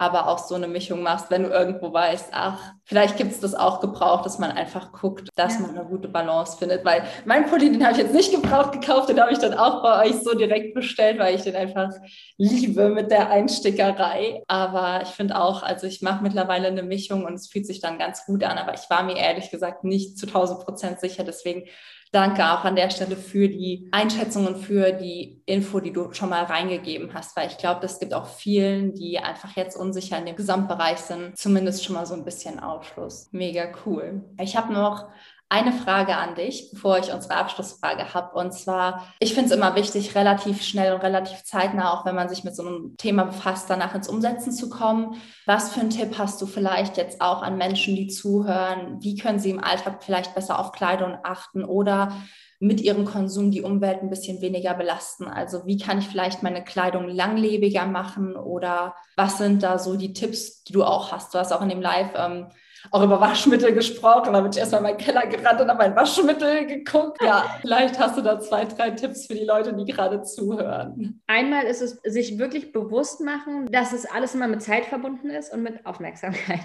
Aber 0.00 0.28
auch 0.28 0.38
so 0.38 0.54
eine 0.54 0.66
Mischung 0.66 1.02
machst, 1.02 1.30
wenn 1.30 1.42
du 1.42 1.50
irgendwo 1.50 1.92
weißt, 1.92 2.30
ach, 2.32 2.72
vielleicht 2.84 3.18
gibt 3.18 3.32
es 3.32 3.40
das 3.40 3.54
auch 3.54 3.80
gebraucht, 3.80 4.24
dass 4.24 4.38
man 4.38 4.50
einfach 4.50 4.92
guckt, 4.92 5.28
dass 5.36 5.56
ja. 5.56 5.60
man 5.60 5.76
eine 5.76 5.84
gute 5.84 6.08
Balance 6.08 6.56
findet. 6.56 6.86
Weil 6.86 7.04
mein 7.26 7.44
Pulli, 7.44 7.70
den 7.70 7.84
habe 7.84 7.92
ich 7.92 7.98
jetzt 7.98 8.14
nicht 8.14 8.32
gebraucht 8.32 8.72
gekauft, 8.72 9.10
den 9.10 9.20
habe 9.20 9.30
ich 9.30 9.38
dann 9.38 9.52
auch 9.52 9.82
bei 9.82 10.06
euch 10.06 10.16
so 10.22 10.34
direkt 10.34 10.72
bestellt, 10.72 11.18
weil 11.18 11.34
ich 11.34 11.42
den 11.42 11.54
einfach 11.54 11.90
liebe 12.38 12.88
mit 12.88 13.10
der 13.10 13.28
Einstickerei. 13.28 14.42
Aber 14.48 15.02
ich 15.02 15.10
finde 15.10 15.38
auch, 15.38 15.62
also 15.62 15.86
ich 15.86 16.00
mache 16.00 16.22
mittlerweile 16.22 16.68
eine 16.68 16.82
Mischung 16.82 17.26
und 17.26 17.34
es 17.34 17.48
fühlt 17.48 17.66
sich 17.66 17.80
dann 17.80 17.98
ganz 17.98 18.24
gut 18.24 18.42
an, 18.42 18.56
aber 18.56 18.72
ich 18.72 18.88
war 18.88 19.02
mir 19.02 19.18
ehrlich 19.18 19.50
gesagt 19.50 19.84
nicht 19.84 20.16
zu 20.16 20.26
1000 20.26 20.64
Prozent 20.64 21.00
sicher. 21.00 21.24
Deswegen 21.24 21.64
danke 22.12 22.44
auch 22.44 22.64
an 22.64 22.76
der 22.76 22.90
Stelle 22.90 23.16
für 23.16 23.48
die 23.48 23.88
Einschätzung 23.92 24.46
und 24.46 24.56
für 24.56 24.92
die 24.92 25.42
Info, 25.46 25.80
die 25.80 25.92
du 25.92 26.12
schon 26.12 26.30
mal 26.30 26.44
reingegeben 26.44 27.14
hast, 27.14 27.36
weil 27.36 27.48
ich 27.48 27.58
glaube, 27.58 27.80
das 27.80 28.00
gibt 28.00 28.14
auch 28.14 28.26
vielen, 28.26 28.94
die 28.94 29.18
einfach 29.18 29.56
jetzt 29.56 29.76
unsicher 29.76 30.18
in 30.18 30.26
dem 30.26 30.36
Gesamtbereich 30.36 30.98
sind, 30.98 31.36
zumindest 31.36 31.84
schon 31.84 31.94
mal 31.94 32.06
so 32.06 32.14
ein 32.14 32.24
bisschen 32.24 32.58
Aufschluss. 32.58 33.28
Mega 33.32 33.72
cool. 33.86 34.24
Ich 34.40 34.56
habe 34.56 34.72
noch 34.72 35.08
eine 35.50 35.72
Frage 35.72 36.16
an 36.16 36.36
dich, 36.36 36.70
bevor 36.72 36.98
ich 36.98 37.12
unsere 37.12 37.34
Abschlussfrage 37.34 38.14
habe. 38.14 38.38
Und 38.38 38.52
zwar, 38.52 39.08
ich 39.18 39.34
finde 39.34 39.50
es 39.50 39.56
immer 39.56 39.74
wichtig, 39.74 40.14
relativ 40.14 40.62
schnell 40.62 40.94
und 40.94 41.02
relativ 41.02 41.42
zeitnah, 41.42 41.92
auch 41.92 42.06
wenn 42.06 42.14
man 42.14 42.28
sich 42.28 42.44
mit 42.44 42.54
so 42.54 42.64
einem 42.64 42.94
Thema 42.98 43.24
befasst, 43.24 43.68
danach 43.68 43.92
ins 43.96 44.08
Umsetzen 44.08 44.52
zu 44.52 44.70
kommen. 44.70 45.20
Was 45.46 45.72
für 45.72 45.80
einen 45.80 45.90
Tipp 45.90 46.16
hast 46.18 46.40
du 46.40 46.46
vielleicht 46.46 46.96
jetzt 46.96 47.20
auch 47.20 47.42
an 47.42 47.58
Menschen, 47.58 47.96
die 47.96 48.06
zuhören? 48.06 48.98
Wie 49.00 49.16
können 49.16 49.40
sie 49.40 49.50
im 49.50 49.62
Alltag 49.62 50.04
vielleicht 50.04 50.36
besser 50.36 50.56
auf 50.56 50.70
Kleidung 50.70 51.18
achten 51.24 51.64
oder 51.64 52.12
mit 52.60 52.80
ihrem 52.80 53.04
Konsum 53.04 53.50
die 53.50 53.62
Umwelt 53.62 54.02
ein 54.02 54.10
bisschen 54.10 54.40
weniger 54.40 54.74
belasten? 54.74 55.26
Also 55.26 55.66
wie 55.66 55.78
kann 55.78 55.98
ich 55.98 56.06
vielleicht 56.06 56.44
meine 56.44 56.62
Kleidung 56.62 57.08
langlebiger 57.08 57.86
machen 57.86 58.36
oder 58.36 58.94
was 59.16 59.38
sind 59.38 59.64
da 59.64 59.80
so 59.80 59.96
die 59.96 60.12
Tipps, 60.12 60.62
die 60.62 60.74
du 60.74 60.84
auch 60.84 61.10
hast? 61.10 61.34
Du 61.34 61.40
hast 61.40 61.50
auch 61.52 61.62
in 61.62 61.70
dem 61.70 61.82
Live 61.82 62.12
ähm, 62.14 62.46
auch 62.90 63.02
über 63.02 63.20
Waschmittel 63.20 63.72
gesprochen. 63.72 64.32
Da 64.32 64.40
bin 64.40 64.50
ich 64.50 64.58
erstmal 64.58 64.80
in 64.80 64.86
meinen 64.88 64.98
Keller 64.98 65.26
gerannt 65.26 65.60
und 65.60 65.68
habe 65.68 65.78
mein 65.78 65.96
Waschmittel 65.96 66.66
geguckt. 66.66 67.22
Ja, 67.22 67.44
vielleicht 67.60 67.98
hast 67.98 68.16
du 68.16 68.22
da 68.22 68.40
zwei, 68.40 68.64
drei 68.64 68.90
Tipps 68.90 69.26
für 69.26 69.34
die 69.34 69.44
Leute, 69.44 69.72
die 69.74 69.84
gerade 69.84 70.22
zuhören. 70.22 71.20
Einmal 71.26 71.64
ist 71.64 71.82
es 71.82 72.00
sich 72.04 72.38
wirklich 72.38 72.72
bewusst 72.72 73.20
machen, 73.20 73.66
dass 73.70 73.92
es 73.92 74.06
alles 74.06 74.34
immer 74.34 74.48
mit 74.48 74.62
Zeit 74.62 74.86
verbunden 74.86 75.30
ist 75.30 75.52
und 75.52 75.62
mit 75.62 75.84
Aufmerksamkeit. 75.86 76.60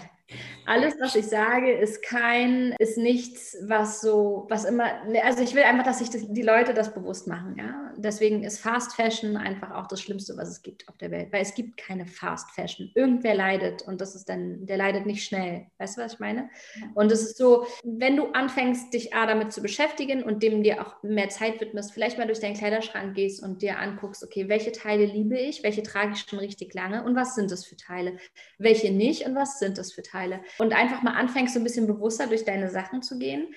Alles, 0.65 0.95
was 0.99 1.15
ich 1.15 1.27
sage, 1.27 1.71
ist 1.71 2.01
kein, 2.01 2.73
ist 2.79 2.97
nichts, 2.97 3.55
was 3.67 4.01
so, 4.01 4.47
was 4.49 4.65
immer, 4.65 4.85
also 5.23 5.43
ich 5.43 5.53
will 5.53 5.61
einfach, 5.61 5.83
dass 5.83 5.99
sich 5.99 6.09
die 6.09 6.41
Leute 6.41 6.73
das 6.73 6.93
bewusst 6.93 7.27
machen, 7.27 7.55
ja. 7.57 7.93
Deswegen 7.97 8.43
ist 8.43 8.59
Fast 8.59 8.95
Fashion 8.95 9.37
einfach 9.37 9.71
auch 9.71 9.87
das 9.87 10.01
Schlimmste, 10.01 10.35
was 10.37 10.49
es 10.49 10.63
gibt 10.63 10.89
auf 10.89 10.97
der 10.97 11.11
Welt, 11.11 11.31
weil 11.31 11.43
es 11.43 11.53
gibt 11.53 11.77
keine 11.77 12.05
Fast 12.07 12.51
Fashion. 12.51 12.91
Irgendwer 12.95 13.35
leidet 13.35 13.83
und 13.83 14.01
das 14.01 14.15
ist 14.15 14.27
dann, 14.27 14.65
der 14.65 14.77
leidet 14.77 15.05
nicht 15.05 15.23
schnell. 15.23 15.67
Weißt 15.77 15.97
du, 15.97 16.01
was 16.01 16.13
ich 16.13 16.19
meine? 16.19 16.49
Und 16.95 17.11
es 17.11 17.21
ist 17.21 17.37
so, 17.37 17.67
wenn 17.83 18.17
du 18.17 18.31
anfängst, 18.31 18.93
dich 18.93 19.13
A, 19.13 19.27
damit 19.27 19.53
zu 19.53 19.61
beschäftigen 19.61 20.23
und 20.23 20.41
dem 20.41 20.63
dir 20.63 20.85
auch 20.85 21.01
mehr 21.03 21.29
Zeit 21.29 21.61
widmest, 21.61 21.93
vielleicht 21.93 22.17
mal 22.17 22.27
durch 22.27 22.39
deinen 22.39 22.57
Kleiderschrank 22.57 23.15
gehst 23.15 23.43
und 23.43 23.61
dir 23.61 23.77
anguckst, 23.79 24.23
okay, 24.23 24.49
welche 24.49 24.71
Teile 24.71 25.05
liebe 25.05 25.37
ich, 25.37 25.63
welche 25.63 25.83
trage 25.83 26.13
ich 26.13 26.25
schon 26.27 26.39
richtig 26.39 26.73
lange 26.73 27.03
und 27.03 27.15
was 27.15 27.35
sind 27.35 27.51
das 27.51 27.65
für 27.65 27.77
Teile, 27.77 28.17
welche 28.57 28.91
nicht 28.91 29.25
und 29.25 29.35
was 29.35 29.59
sind 29.59 29.77
das 29.77 29.93
für 29.93 30.01
Teile. 30.01 30.14
Teile. 30.15 30.41
Und 30.57 30.73
einfach 30.73 31.01
mal 31.01 31.13
anfängst, 31.13 31.53
so 31.53 31.59
ein 31.59 31.63
bisschen 31.63 31.87
bewusster 31.87 32.27
durch 32.27 32.45
deine 32.45 32.69
Sachen 32.69 33.01
zu 33.01 33.19
gehen, 33.19 33.53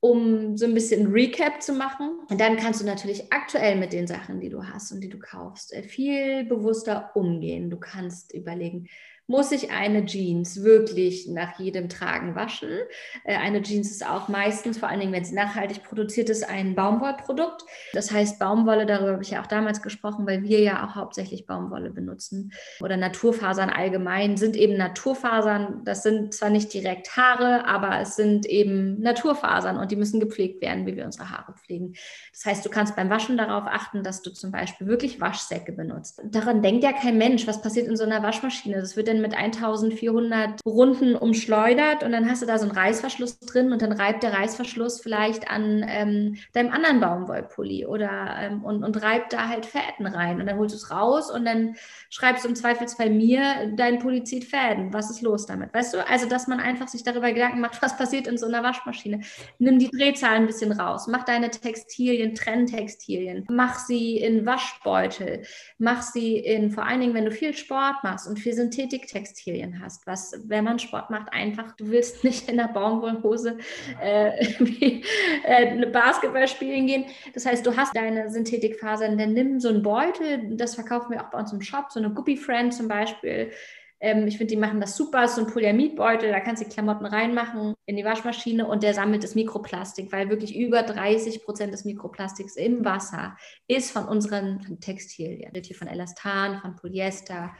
um 0.00 0.56
so 0.56 0.66
ein 0.66 0.74
bisschen 0.74 1.10
Recap 1.12 1.60
zu 1.60 1.72
machen. 1.72 2.20
Und 2.30 2.40
dann 2.40 2.56
kannst 2.56 2.80
du 2.80 2.86
natürlich 2.86 3.32
aktuell 3.32 3.76
mit 3.76 3.92
den 3.92 4.06
Sachen, 4.06 4.40
die 4.40 4.48
du 4.48 4.64
hast 4.64 4.92
und 4.92 5.00
die 5.00 5.08
du 5.08 5.18
kaufst, 5.18 5.72
äh, 5.72 5.82
viel 5.82 6.44
bewusster 6.44 7.10
umgehen. 7.14 7.68
Du 7.68 7.78
kannst 7.78 8.32
überlegen, 8.32 8.88
muss 9.28 9.52
ich 9.52 9.70
eine 9.70 10.06
Jeans 10.06 10.64
wirklich 10.64 11.28
nach 11.28 11.60
jedem 11.60 11.90
Tragen 11.90 12.34
waschen. 12.34 12.70
Äh, 13.24 13.36
eine 13.36 13.62
Jeans 13.62 13.90
ist 13.90 14.04
auch 14.04 14.28
meistens, 14.28 14.78
vor 14.78 14.88
allen 14.88 15.00
Dingen, 15.00 15.12
wenn 15.12 15.24
sie 15.24 15.34
nachhaltig 15.34 15.84
produziert 15.84 16.30
ist, 16.30 16.48
ein 16.48 16.74
Baumwollprodukt. 16.74 17.62
Das 17.92 18.10
heißt, 18.10 18.38
Baumwolle, 18.38 18.86
darüber 18.86 19.12
habe 19.12 19.22
ich 19.22 19.30
ja 19.30 19.42
auch 19.42 19.46
damals 19.46 19.82
gesprochen, 19.82 20.26
weil 20.26 20.42
wir 20.44 20.60
ja 20.60 20.86
auch 20.86 20.94
hauptsächlich 20.94 21.46
Baumwolle 21.46 21.90
benutzen. 21.90 22.52
Oder 22.80 22.96
Naturfasern 22.96 23.68
allgemein 23.68 24.38
sind 24.38 24.56
eben 24.56 24.78
Naturfasern. 24.78 25.82
Das 25.84 26.02
sind 26.02 26.32
zwar 26.32 26.48
nicht 26.48 26.72
direkt 26.72 27.14
Haare, 27.14 27.66
aber 27.66 28.00
es 28.00 28.16
sind 28.16 28.46
eben 28.46 28.98
Naturfasern 29.00 29.76
und 29.76 29.90
die 29.90 29.96
müssen 29.96 30.20
gepflegt 30.20 30.62
werden, 30.62 30.86
wie 30.86 30.96
wir 30.96 31.04
unsere 31.04 31.30
Haare 31.30 31.52
pflegen. 31.52 31.92
Das 32.32 32.46
heißt, 32.46 32.64
du 32.64 32.70
kannst 32.70 32.96
beim 32.96 33.10
Waschen 33.10 33.36
darauf 33.36 33.64
achten, 33.66 34.02
dass 34.02 34.22
du 34.22 34.30
zum 34.30 34.52
Beispiel 34.52 34.86
wirklich 34.86 35.20
Waschsäcke 35.20 35.72
benutzt. 35.72 36.22
Daran 36.24 36.62
denkt 36.62 36.82
ja 36.82 36.94
kein 36.94 37.18
Mensch, 37.18 37.46
was 37.46 37.60
passiert 37.60 37.88
in 37.88 37.96
so 37.96 38.04
einer 38.04 38.22
Waschmaschine. 38.22 38.80
Das 38.80 38.96
wird 38.96 39.08
dann 39.08 39.17
mit 39.20 39.34
1400 39.34 40.60
Runden 40.66 41.16
umschleudert 41.16 42.02
und 42.02 42.12
dann 42.12 42.30
hast 42.30 42.42
du 42.42 42.46
da 42.46 42.58
so 42.58 42.64
einen 42.64 42.76
Reißverschluss 42.76 43.40
drin 43.40 43.72
und 43.72 43.82
dann 43.82 43.92
reibt 43.92 44.22
der 44.22 44.32
Reißverschluss 44.32 45.00
vielleicht 45.00 45.50
an 45.50 45.84
ähm, 45.88 46.36
deinem 46.52 46.72
anderen 46.72 47.00
Baumwollpulli 47.00 47.86
oder 47.86 48.36
ähm, 48.40 48.64
und, 48.64 48.84
und 48.84 49.02
reibt 49.02 49.32
da 49.32 49.48
halt 49.48 49.66
Fäden 49.66 50.06
rein 50.06 50.40
und 50.40 50.46
dann 50.46 50.58
holst 50.58 50.74
du 50.74 50.78
es 50.78 50.90
raus 50.90 51.30
und 51.30 51.44
dann 51.44 51.74
schreibst 52.10 52.44
du 52.44 52.48
im 52.48 52.54
Zweifelsfall 52.54 53.10
mir, 53.10 53.72
dein 53.76 53.98
Pulli 53.98 54.24
zieht 54.24 54.44
Fäden. 54.44 54.92
Was 54.92 55.10
ist 55.10 55.22
los 55.22 55.46
damit? 55.46 55.74
Weißt 55.74 55.94
du? 55.94 56.06
Also, 56.06 56.28
dass 56.28 56.46
man 56.46 56.60
einfach 56.60 56.88
sich 56.88 57.02
darüber 57.02 57.32
Gedanken 57.32 57.60
macht, 57.60 57.80
was 57.82 57.96
passiert 57.96 58.26
in 58.26 58.38
so 58.38 58.46
einer 58.46 58.62
Waschmaschine. 58.62 59.20
Nimm 59.58 59.78
die 59.78 59.90
Drehzahl 59.90 60.36
ein 60.36 60.46
bisschen 60.46 60.72
raus, 60.72 61.06
mach 61.06 61.24
deine 61.24 61.50
Textilien, 61.50 62.34
Trenntextilien, 62.34 63.44
mach 63.48 63.78
sie 63.78 64.16
in 64.16 64.46
Waschbeutel, 64.46 65.42
mach 65.78 66.02
sie 66.02 66.38
in, 66.38 66.70
vor 66.70 66.86
allen 66.86 67.00
Dingen, 67.00 67.14
wenn 67.14 67.24
du 67.24 67.30
viel 67.30 67.54
Sport 67.54 68.02
machst 68.02 68.28
und 68.28 68.38
viel 68.38 68.54
Synthetiktextilien 69.08 69.80
hast, 69.82 70.06
was, 70.06 70.38
wenn 70.44 70.64
man 70.64 70.78
Sport 70.78 71.10
macht, 71.10 71.32
einfach, 71.32 71.72
du 71.76 71.90
willst 71.90 72.24
nicht 72.24 72.48
in 72.48 72.56
der 72.56 72.68
Baumwollhose 72.68 73.58
äh, 74.00 74.30
äh, 75.44 75.86
Basketball 75.86 76.48
spielen 76.48 76.86
gehen. 76.86 77.04
Das 77.34 77.46
heißt, 77.46 77.66
du 77.66 77.76
hast 77.76 77.96
deine 77.96 78.30
Synthetikfasern, 78.30 79.18
dann 79.18 79.32
nimm 79.32 79.60
so 79.60 79.68
einen 79.68 79.82
Beutel, 79.82 80.56
das 80.56 80.74
verkaufen 80.74 81.12
wir 81.12 81.22
auch 81.22 81.30
bei 81.30 81.38
uns 81.38 81.52
im 81.52 81.62
Shop, 81.62 81.86
so 81.90 82.00
eine 82.00 82.10
Guppy 82.10 82.36
Friend 82.36 82.72
zum 82.72 82.88
Beispiel, 82.88 83.50
Ähm, 84.00 84.28
ich 84.28 84.38
finde, 84.38 84.54
die 84.54 84.60
machen 84.60 84.80
das 84.80 84.96
super. 84.96 85.26
So 85.26 85.40
ein 85.40 85.48
Polyamidbeutel, 85.48 86.30
da 86.30 86.38
kannst 86.38 86.62
du 86.62 86.68
die 86.68 86.72
Klamotten 86.72 87.04
reinmachen 87.04 87.74
in 87.84 87.96
die 87.96 88.04
Waschmaschine 88.04 88.64
und 88.64 88.84
der 88.84 88.94
sammelt 88.94 89.24
das 89.24 89.34
Mikroplastik, 89.34 90.12
weil 90.12 90.30
wirklich 90.30 90.56
über 90.56 90.84
30 90.84 91.44
Prozent 91.44 91.72
des 91.72 91.84
Mikroplastiks 91.84 92.54
im 92.54 92.84
Wasser 92.84 93.36
ist 93.66 93.90
von 93.90 94.04
unseren 94.04 94.78
Textilien, 94.80 95.50
hier 95.52 95.76
von 95.76 95.88
Elastan, 95.88 96.60
von 96.60 96.76
Polyester, 96.76 97.50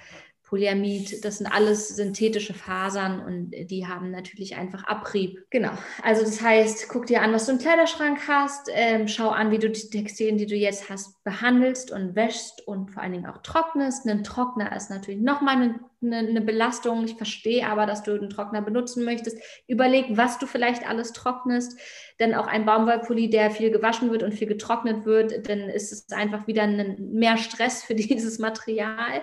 Polyamid, 0.48 1.26
das 1.26 1.38
sind 1.38 1.46
alles 1.46 1.88
synthetische 1.88 2.54
Fasern 2.54 3.20
und 3.20 3.50
die 3.70 3.86
haben 3.86 4.10
natürlich 4.10 4.56
einfach 4.56 4.84
Abrieb. 4.84 5.44
Genau. 5.50 5.72
Also 6.02 6.22
das 6.22 6.40
heißt, 6.40 6.88
guck 6.88 7.04
dir 7.04 7.20
an, 7.20 7.34
was 7.34 7.44
du 7.44 7.52
im 7.52 7.58
Kleiderschrank 7.58 8.20
hast, 8.26 8.70
ähm, 8.72 9.08
schau 9.08 9.28
an, 9.28 9.50
wie 9.50 9.58
du 9.58 9.68
die 9.68 9.90
Textilien, 9.90 10.38
die 10.38 10.46
du 10.46 10.54
jetzt 10.54 10.88
hast, 10.88 11.22
behandelst 11.22 11.92
und 11.92 12.16
wäschst 12.16 12.66
und 12.66 12.90
vor 12.90 13.02
allen 13.02 13.12
Dingen 13.12 13.26
auch 13.26 13.42
trocknest. 13.42 14.06
Ein 14.06 14.24
Trockner 14.24 14.74
ist 14.74 14.88
natürlich 14.88 15.20
nochmal 15.20 15.56
eine, 15.56 15.80
eine, 16.02 16.28
eine 16.28 16.40
Belastung. 16.40 17.04
Ich 17.04 17.16
verstehe 17.16 17.66
aber, 17.66 17.84
dass 17.84 18.02
du 18.02 18.12
einen 18.12 18.30
Trockner 18.30 18.62
benutzen 18.62 19.04
möchtest. 19.04 19.36
Überleg, 19.66 20.06
was 20.16 20.38
du 20.38 20.46
vielleicht 20.46 20.88
alles 20.88 21.12
trocknest. 21.12 21.78
Denn 22.20 22.34
auch 22.34 22.46
ein 22.46 22.64
Baumwollpulli, 22.64 23.28
der 23.28 23.50
viel 23.50 23.70
gewaschen 23.70 24.10
wird 24.10 24.22
und 24.22 24.32
viel 24.32 24.48
getrocknet 24.48 25.04
wird, 25.04 25.46
dann 25.46 25.68
ist 25.68 25.92
es 25.92 26.10
einfach 26.10 26.46
wieder 26.46 26.62
ein, 26.62 26.96
mehr 27.12 27.36
Stress 27.36 27.84
für 27.84 27.94
dieses 27.94 28.38
Material 28.38 29.22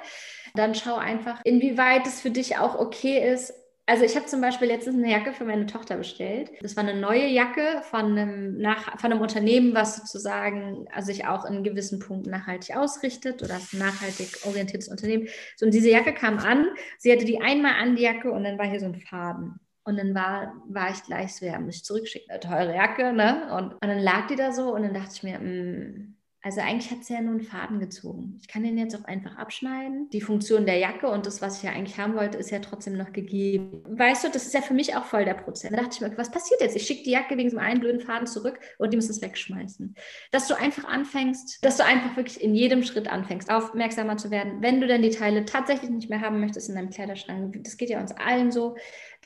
dann 0.58 0.76
schau 0.76 0.96
einfach, 0.96 1.42
inwieweit 1.44 2.08
es 2.08 2.22
für 2.22 2.32
dich 2.32 2.58
auch 2.58 2.80
okay 2.80 3.32
ist. 3.34 3.54
Also 3.88 4.04
ich 4.04 4.16
habe 4.16 4.26
zum 4.26 4.42
Beispiel 4.42 4.68
letztens 4.68 4.96
eine 4.96 5.12
Jacke 5.12 5.32
für 5.32 5.46
meine 5.46 5.68
Tochter 5.68 5.96
bestellt. 5.98 6.50
Das 6.62 6.76
war 6.76 6.84
eine 6.84 7.00
neue 7.00 7.28
Jacke 7.28 7.84
von 7.84 8.18
einem, 8.18 8.58
nach, 8.58 9.00
von 9.00 9.12
einem 9.12 9.22
Unternehmen, 9.22 9.76
was 9.76 9.98
sozusagen 9.98 10.88
also 10.92 11.08
sich 11.08 11.28
auch 11.28 11.46
in 11.46 11.64
gewissen 11.64 12.00
Punkten 12.00 12.32
nachhaltig 12.32 12.76
ausrichtet 12.76 13.44
oder 13.44 13.56
ein 13.56 13.78
nachhaltig 13.78 14.40
orientiertes 14.44 14.88
Unternehmen. 14.88 15.28
So, 15.56 15.68
und 15.68 15.74
diese 15.74 15.92
Jacke 15.92 16.16
kam 16.16 16.40
an, 16.40 16.66
sie 16.98 17.12
hatte 17.12 17.26
die 17.26 17.42
einmal 17.42 17.74
an, 17.80 17.96
die 17.96 18.04
Jacke, 18.04 18.32
und 18.32 18.44
dann 18.44 18.58
war 18.58 18.66
hier 18.66 18.80
so 18.80 18.88
ein 18.88 18.96
Faden. 18.96 19.60
Und 19.84 19.98
dann 19.98 20.16
war, 20.16 20.56
war 20.68 20.90
ich 20.90 21.04
gleich 21.04 21.36
so, 21.36 21.46
ja, 21.46 21.60
muss 21.60 21.76
ich 21.76 21.84
zurückschicken, 21.84 22.32
eine 22.32 22.40
teure 22.40 22.74
Jacke, 22.74 23.14
ne? 23.14 23.54
Und, 23.56 23.74
und 23.74 23.88
dann 23.88 24.00
lag 24.00 24.26
die 24.26 24.36
da 24.36 24.52
so 24.52 24.74
und 24.74 24.82
dann 24.82 24.96
dachte 24.96 25.12
ich 25.14 25.22
mir, 25.22 25.38
mh, 25.38 25.46
mm, 25.46 26.15
also 26.46 26.62
eigentlich 26.62 26.92
hat 26.92 27.04
sie 27.04 27.16
ja 27.16 27.22
nur 27.22 27.32
einen 27.32 27.42
Faden 27.42 27.80
gezogen. 27.80 28.38
Ich 28.40 28.48
kann 28.48 28.62
den 28.62 28.78
jetzt 28.78 28.96
auch 28.96 29.06
einfach 29.06 29.36
abschneiden. 29.36 30.12
Die 30.12 30.22
Funktion 30.22 30.68
der 30.68 30.78
Jacke 30.78 31.08
und 31.08 31.26
das, 31.26 31.42
was 31.42 31.58
ich 31.58 31.64
ja 31.64 31.72
eigentlich 31.72 31.98
haben 31.98 32.14
wollte, 32.14 32.38
ist 32.38 32.52
ja 32.52 32.60
trotzdem 32.60 32.96
noch 32.98 33.14
gegeben. 33.14 33.82
Weißt 33.90 34.24
du, 34.24 34.30
das 34.30 34.46
ist 34.46 34.54
ja 34.54 34.62
für 34.62 34.76
mich 34.76 34.96
auch 34.96 35.06
voll 35.06 35.26
der 35.26 35.34
Prozess. 35.34 35.72
Da 35.72 35.78
dachte 35.78 35.96
ich 35.96 36.02
mir, 36.02 36.16
was 36.20 36.30
passiert 36.30 36.62
jetzt? 36.62 36.76
Ich 36.76 36.84
schicke 36.86 37.02
die 37.02 37.10
Jacke 37.10 37.36
wegen 37.36 37.50
so 37.50 37.58
einem 37.58 37.80
blöden 37.80 38.00
Faden 38.00 38.28
zurück 38.28 38.60
und 38.78 38.94
die 38.94 38.96
müssen 38.96 39.10
es 39.10 39.24
wegschmeißen. 39.24 39.96
Dass 40.30 40.48
du 40.48 40.54
einfach 40.54 40.86
anfängst, 40.86 41.66
dass 41.66 41.78
du 41.78 41.84
einfach 41.84 42.16
wirklich 42.16 42.40
in 42.40 42.54
jedem 42.54 42.84
Schritt 42.84 43.08
anfängst, 43.08 43.50
aufmerksamer 43.50 44.18
zu 44.18 44.30
werden. 44.30 44.62
Wenn 44.62 44.82
du 44.82 44.86
dann 44.86 45.02
die 45.02 45.10
Teile 45.10 45.46
tatsächlich 45.46 45.90
nicht 45.90 46.12
mehr 46.12 46.22
haben 46.22 46.42
möchtest 46.42 46.70
in 46.70 46.76
deinem 46.76 46.92
Kleiderschrank, 46.92 47.58
das 47.64 47.76
geht 47.78 47.90
ja 47.90 48.00
uns 48.00 48.12
allen 48.12 48.52
so, 48.52 48.76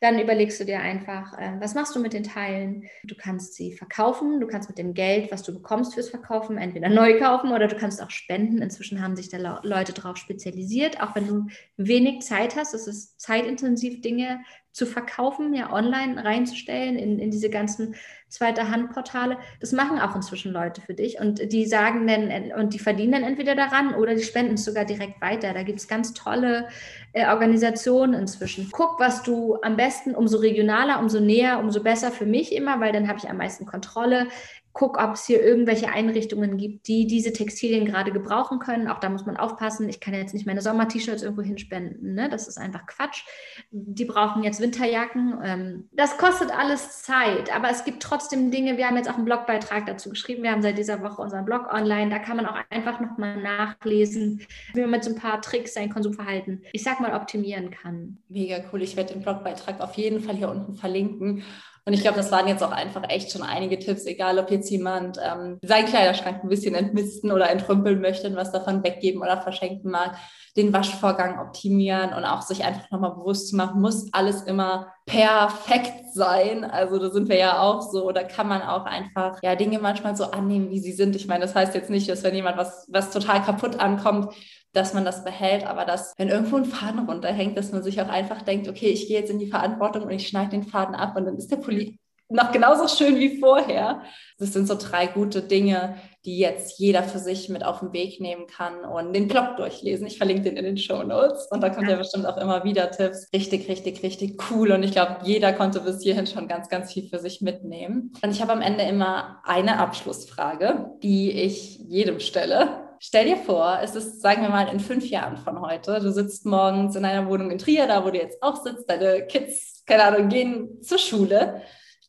dann 0.02 0.20
überlegst 0.20 0.60
du 0.60 0.66
dir 0.66 0.80
einfach, 0.80 1.38
äh, 1.38 1.54
was 1.60 1.76
machst 1.76 1.96
du 1.96 2.00
mit 2.00 2.14
den 2.14 2.24
Teilen? 2.24 2.86
Du 3.04 3.16
kannst 3.16 3.56
sie 3.56 3.74
verkaufen, 3.74 4.40
du 4.40 4.48
kannst 4.48 4.70
mit 4.70 4.78
dem 4.78 4.94
Geld, 4.94 5.32
was 5.32 5.44
du 5.44 5.54
bekommst 5.54 5.94
fürs 5.94 6.10
Verkaufen, 6.10 6.58
entweder 6.58 6.90
neu 6.90 7.20
kaufen 7.20 7.52
oder 7.52 7.68
du 7.68 7.76
kannst 7.76 8.02
auch 8.02 8.10
spenden. 8.10 8.62
Inzwischen 8.62 9.02
haben 9.02 9.16
sich 9.16 9.30
da 9.30 9.60
Leute 9.64 9.94
darauf 9.94 10.18
spezialisiert, 10.18 11.02
auch 11.02 11.16
wenn 11.16 11.28
du 11.28 11.48
wenig 11.78 12.22
Zeit 12.22 12.56
hast. 12.56 12.74
Es 12.74 12.88
ist 12.88 13.20
zeitintensiv, 13.20 14.02
Dinge 14.02 14.40
zu 14.72 14.86
verkaufen, 14.86 15.54
ja 15.54 15.74
online 15.74 16.24
reinzustellen 16.24 16.98
in, 16.98 17.20
in 17.20 17.32
diese 17.32 17.50
ganzen 17.50 17.96
zweite 18.30 18.70
Handportale. 18.70 19.38
Das 19.60 19.72
machen 19.72 20.00
auch 20.00 20.16
inzwischen 20.16 20.54
Leute 20.54 20.82
für 20.82 20.94
dich 20.94 21.20
und 21.20 21.52
die 21.52 21.66
sagen 21.66 22.08
dann 22.08 22.52
und 22.60 22.74
die 22.74 22.80
verdienen 22.80 23.14
dann 23.14 23.24
entweder 23.24 23.56
daran 23.56 23.96
oder 23.96 24.16
die 24.16 24.24
spenden 24.24 24.54
es 24.54 24.66
sogar 24.66 24.86
direkt 24.86 25.20
weiter. 25.22 25.54
Da 25.54 25.64
gibt 25.64 25.80
es 25.80 25.88
ganz 25.88 26.14
tolle 26.14 26.68
äh, 27.14 27.28
Organisationen 27.28 28.14
inzwischen. 28.14 28.70
Guck, 28.72 29.00
was 29.00 29.24
du 29.24 29.58
am 29.62 29.76
besten, 29.76 30.16
umso 30.16 30.38
regionaler, 30.38 31.00
umso 31.00 31.20
näher, 31.20 31.60
umso 31.60 31.82
besser 31.82 32.12
für 32.12 32.26
mich 32.26 32.56
immer, 32.56 32.80
weil 32.80 32.94
dann 32.94 33.08
habe 33.08 33.18
ich 33.18 33.30
am 33.30 33.38
meisten 33.38 33.66
Kontrolle 33.66 34.28
guck, 34.74 35.02
ob 35.02 35.14
es 35.14 35.26
hier 35.26 35.44
irgendwelche 35.44 35.90
Einrichtungen 35.90 36.58
gibt, 36.58 36.88
die 36.88 37.08
diese 37.08 37.34
Textilien 37.34 37.86
gerade 37.86 38.12
gebrauchen 38.12 38.60
können. 38.60 38.88
Auch 38.88 39.00
da 39.00 39.10
muss 39.10 39.26
man 39.26 39.38
aufpassen. 39.38 39.90
Ich 39.90 40.00
kann 40.00 40.14
jetzt 40.14 40.34
nicht 40.34 40.46
meine 40.46 40.62
Sommer-T-Shirts 40.62 41.24
irgendwo 41.24 41.42
hinspenden. 41.42 42.14
Ne? 42.14 42.30
Das 42.30 42.48
ist 42.48 42.58
einfach 42.58 42.86
Quatsch. 42.86 43.24
Die 43.72 44.06
brauchen 44.06 44.44
jetzt 44.44 44.62
Winterjacken. 44.62 45.40
Ähm, 45.44 45.90
das 45.92 46.18
kostet 46.18 46.52
alles 46.52 47.02
Zeit, 47.02 47.54
aber 47.54 47.70
es 47.70 47.84
gibt 47.84 48.04
trotzdem 48.04 48.52
Dinge. 48.52 48.78
Wir 48.78 48.88
haben 48.88 48.98
jetzt 48.98 49.10
auch 49.10 49.16
einen 49.16 49.26
Blogbeitrag 49.26 49.86
dazu 49.86 50.10
geschrieben. 50.10 50.44
Wir 50.44 50.52
haben 50.52 50.62
seit 50.62 50.78
dieser 50.78 51.02
Woche 51.02 51.22
unseren 51.22 51.46
Blog 51.46 51.74
online. 51.74 52.10
Da 52.10 52.20
kann 52.20 52.38
man 52.38 52.46
auch 52.46 52.58
einfach 52.70 53.00
nochmal 53.00 53.42
nachlesen, 53.42 54.42
wie 54.74 54.82
man 54.82 54.92
mit 54.92 55.04
so 55.04 55.12
ein 55.12 55.18
paar 55.18 55.42
Tricks 55.42 55.74
sein 55.74 55.90
Konsumverhalten, 55.90 56.64
ich 56.74 56.84
sag 56.84 57.00
mal, 57.00 57.14
optimieren 57.14 57.72
kann. 57.72 58.20
Mega 58.30 58.64
cool. 58.72 58.84
Ich 58.84 58.96
werde 58.96 59.14
den 59.14 59.24
Blogbeitrag 59.24 59.82
auf 59.82 59.96
jeden 59.96 60.22
Fall 60.22 60.36
hier 60.36 60.50
unten 60.50 60.76
verlinken. 60.76 61.44
Und 61.90 61.96
ich 61.96 62.02
glaube, 62.02 62.18
das 62.18 62.32
waren 62.32 62.48
jetzt 62.48 62.62
auch 62.62 62.72
einfach 62.72 63.02
echt 63.10 63.32
schon 63.32 63.42
einige 63.42 63.80
Tipps, 63.80 64.06
egal 64.06 64.38
ob 64.38 64.52
jetzt 64.52 64.70
jemand 64.70 65.18
ähm, 65.26 65.58
seinen 65.64 65.88
Kleiderschrank 65.88 66.44
ein 66.44 66.48
bisschen 66.48 66.76
entmisten 66.76 67.32
oder 67.32 67.50
entrümpeln 67.50 68.00
möchte 68.00 68.28
und 68.28 68.36
was 68.36 68.52
davon 68.52 68.84
weggeben 68.84 69.24
oder 69.24 69.42
verschenken 69.42 69.90
mag, 69.90 70.16
den 70.58 70.74
Waschvorgang 70.74 71.40
optimieren 71.40 72.14
und 72.14 72.26
auch 72.26 72.42
sich 72.42 72.64
einfach 72.64 72.90
nochmal 72.92 73.16
bewusst 73.16 73.50
zu 73.50 73.56
machen, 73.56 73.82
muss 73.82 74.12
alles 74.14 74.42
immer 74.44 74.94
perfekt 75.06 76.14
sein. 76.14 76.64
Also 76.64 77.00
da 77.00 77.10
sind 77.10 77.30
wir 77.30 77.38
ja 77.38 77.60
auch 77.62 77.82
so, 77.82 78.06
oder 78.06 78.24
kann 78.24 78.48
man 78.48 78.62
auch 78.62 78.86
einfach 78.86 79.42
ja 79.44 79.56
Dinge 79.56 79.80
manchmal 79.80 80.16
so 80.16 80.26
annehmen, 80.26 80.70
wie 80.70 80.80
sie 80.80 80.94
sind. 80.94 81.16
Ich 81.16 81.28
meine, 81.28 81.42
das 81.42 81.56
heißt 81.56 81.76
jetzt 81.76 81.90
nicht, 81.90 82.10
dass 82.10 82.24
wenn 82.24 82.36
jemand 82.36 82.58
was, 82.58 82.88
was 82.90 83.12
total 83.12 83.42
kaputt 83.44 83.80
ankommt, 83.80 84.34
dass 84.74 84.94
man 84.94 85.06
das 85.06 85.24
behält, 85.24 85.66
aber 85.66 85.86
dass, 85.86 86.14
wenn 86.18 86.30
irgendwo 86.30 86.58
ein 86.58 86.66
Faden 86.66 87.08
runterhängt, 87.08 87.58
dass 87.58 87.72
man 87.72 87.82
sich 87.82 88.02
auch 88.02 88.10
einfach 88.10 88.44
denkt, 88.44 88.68
okay, 88.68 88.90
ich 88.90 89.08
gehe 89.08 89.20
jetzt 89.20 89.32
in 89.32 89.40
die 89.40 89.48
Verantwortung 89.48 90.04
und 90.04 90.12
ich 90.12 90.28
schneide 90.28 90.52
den 90.52 90.64
Faden 90.64 90.96
ab 90.96 91.16
und 91.16 91.26
dann 91.26 91.38
ist 91.38 91.50
der 91.50 91.58
Pulli 91.58 92.00
noch 92.30 92.52
genauso 92.52 92.88
schön 92.88 93.18
wie 93.18 93.40
vorher. 93.40 94.04
Das 94.38 94.54
sind 94.54 94.68
so 94.68 94.76
drei 94.76 95.08
gute 95.08 95.42
Dinge, 95.42 95.96
die 96.26 96.38
jetzt 96.38 96.80
jeder 96.80 97.04
für 97.04 97.20
sich 97.20 97.50
mit 97.50 97.64
auf 97.64 97.80
den 97.80 97.92
Weg 97.92 98.22
nehmen 98.22 98.46
kann 98.46 98.86
und 98.86 99.14
den 99.14 99.28
Blog 99.28 99.58
durchlesen. 99.58 100.06
Ich 100.06 100.18
verlinke 100.18 100.44
den 100.44 100.58
in 100.58 100.66
den 100.66 100.78
Show 100.78 101.02
Notes 101.04 101.48
und 101.50 101.62
da 101.62 101.70
kommt 101.70 101.90
ja 101.90 101.96
bestimmt 101.96 102.26
auch 102.26 102.38
immer 102.38 102.64
wieder 102.64 102.92
Tipps. 102.92 103.28
Richtig, 103.34 103.68
richtig, 103.68 104.04
richtig 104.04 104.42
cool 104.50 104.72
und 104.72 104.84
ich 104.84 104.92
glaube, 104.92 105.18
jeder 105.24 105.54
konnte 105.54 105.80
bis 105.82 106.02
hierhin 106.02 106.28
schon 106.28 106.48
ganz, 106.48 106.70
ganz 106.70 106.94
viel 106.94 107.08
für 107.10 107.20
sich 107.20 107.42
mitnehmen. 107.42 108.14
Und 108.22 108.32
ich 108.32 108.42
habe 108.42 108.52
am 108.52 108.62
Ende 108.62 108.84
immer 108.84 109.42
eine 109.44 109.80
Abschlussfrage, 109.80 110.92
die 111.02 111.32
ich 111.32 111.80
jedem 111.80 112.20
stelle. 112.20 112.90
Stell 113.00 113.26
dir 113.26 113.38
vor, 113.38 113.80
es 113.82 113.96
ist, 113.96 114.22
sagen 114.22 114.42
wir 114.42 114.50
mal, 114.50 114.68
in 114.68 114.82
fünf 114.82 115.10
Jahren 115.10 115.38
von 115.38 115.62
heute. 115.62 116.02
Du 116.02 116.12
sitzt 116.12 116.46
morgens 116.46 116.98
in 116.98 117.06
einer 117.06 117.30
Wohnung 117.30 117.50
in 117.50 117.58
Trier, 117.58 117.88
da 117.88 118.04
wo 118.04 118.10
du 118.10 118.18
jetzt 118.18 118.44
auch 118.44 118.62
sitzt. 118.62 118.90
Deine 118.90 119.26
Kids, 119.26 119.84
keine 119.86 120.04
Ahnung, 120.04 120.28
gehen 120.28 120.82
zur 120.82 120.98
Schule. 120.98 121.62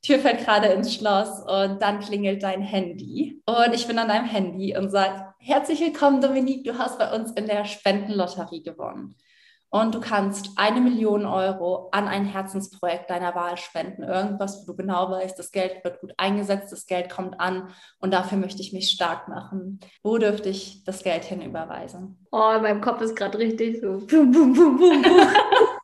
Tür 0.03 0.19
fällt 0.19 0.45
gerade 0.45 0.69
ins 0.69 0.95
Schloss 0.95 1.41
und 1.41 1.83
dann 1.83 2.01
klingelt 2.01 2.43
dein 2.43 2.63
Handy. 2.63 3.43
Und 3.45 3.75
ich 3.75 3.87
bin 3.87 3.99
an 3.99 4.09
deinem 4.09 4.27
Handy 4.27 4.77
und 4.77 4.91
sage, 4.91 5.35
herzlich 5.39 5.81
willkommen, 5.81 6.21
Dominique, 6.23 6.65
du 6.65 6.79
hast 6.79 6.99
bei 6.99 7.15
uns 7.15 7.33
in 7.33 7.47
der 7.47 7.67
Spendenlotterie 7.67 8.63
gewonnen 8.63 9.15
und 9.71 9.95
du 9.95 10.01
kannst 10.01 10.51
eine 10.57 10.81
Million 10.81 11.25
Euro 11.25 11.89
an 11.93 12.09
ein 12.09 12.25
Herzensprojekt 12.25 13.09
deiner 13.09 13.35
Wahl 13.35 13.57
spenden. 13.57 14.03
Irgendwas, 14.03 14.63
wo 14.63 14.73
du 14.73 14.77
genau 14.77 15.11
weißt, 15.11 15.39
das 15.39 15.53
Geld 15.53 15.85
wird 15.85 16.01
gut 16.01 16.13
eingesetzt, 16.17 16.73
das 16.73 16.87
Geld 16.87 17.09
kommt 17.09 17.41
an 17.41 17.69
und 18.01 18.13
dafür 18.13 18.37
möchte 18.37 18.63
ich 18.63 18.73
mich 18.73 18.91
stark 18.91 19.29
machen. 19.29 19.81
Wo 20.03 20.19
dürfte 20.19 20.49
ich 20.49 20.83
das 20.85 21.03
Geld 21.03 21.25
hinüberweisen? 21.25 22.27
Oh, 22.33 22.59
mein 22.61 22.81
Kopf 22.81 23.01
ist 23.01 23.15
gerade 23.15 23.39
richtig 23.39 23.81
so. 23.81 23.99
Bum, 23.99 24.33
bum, 24.33 24.55
bum, 24.55 25.05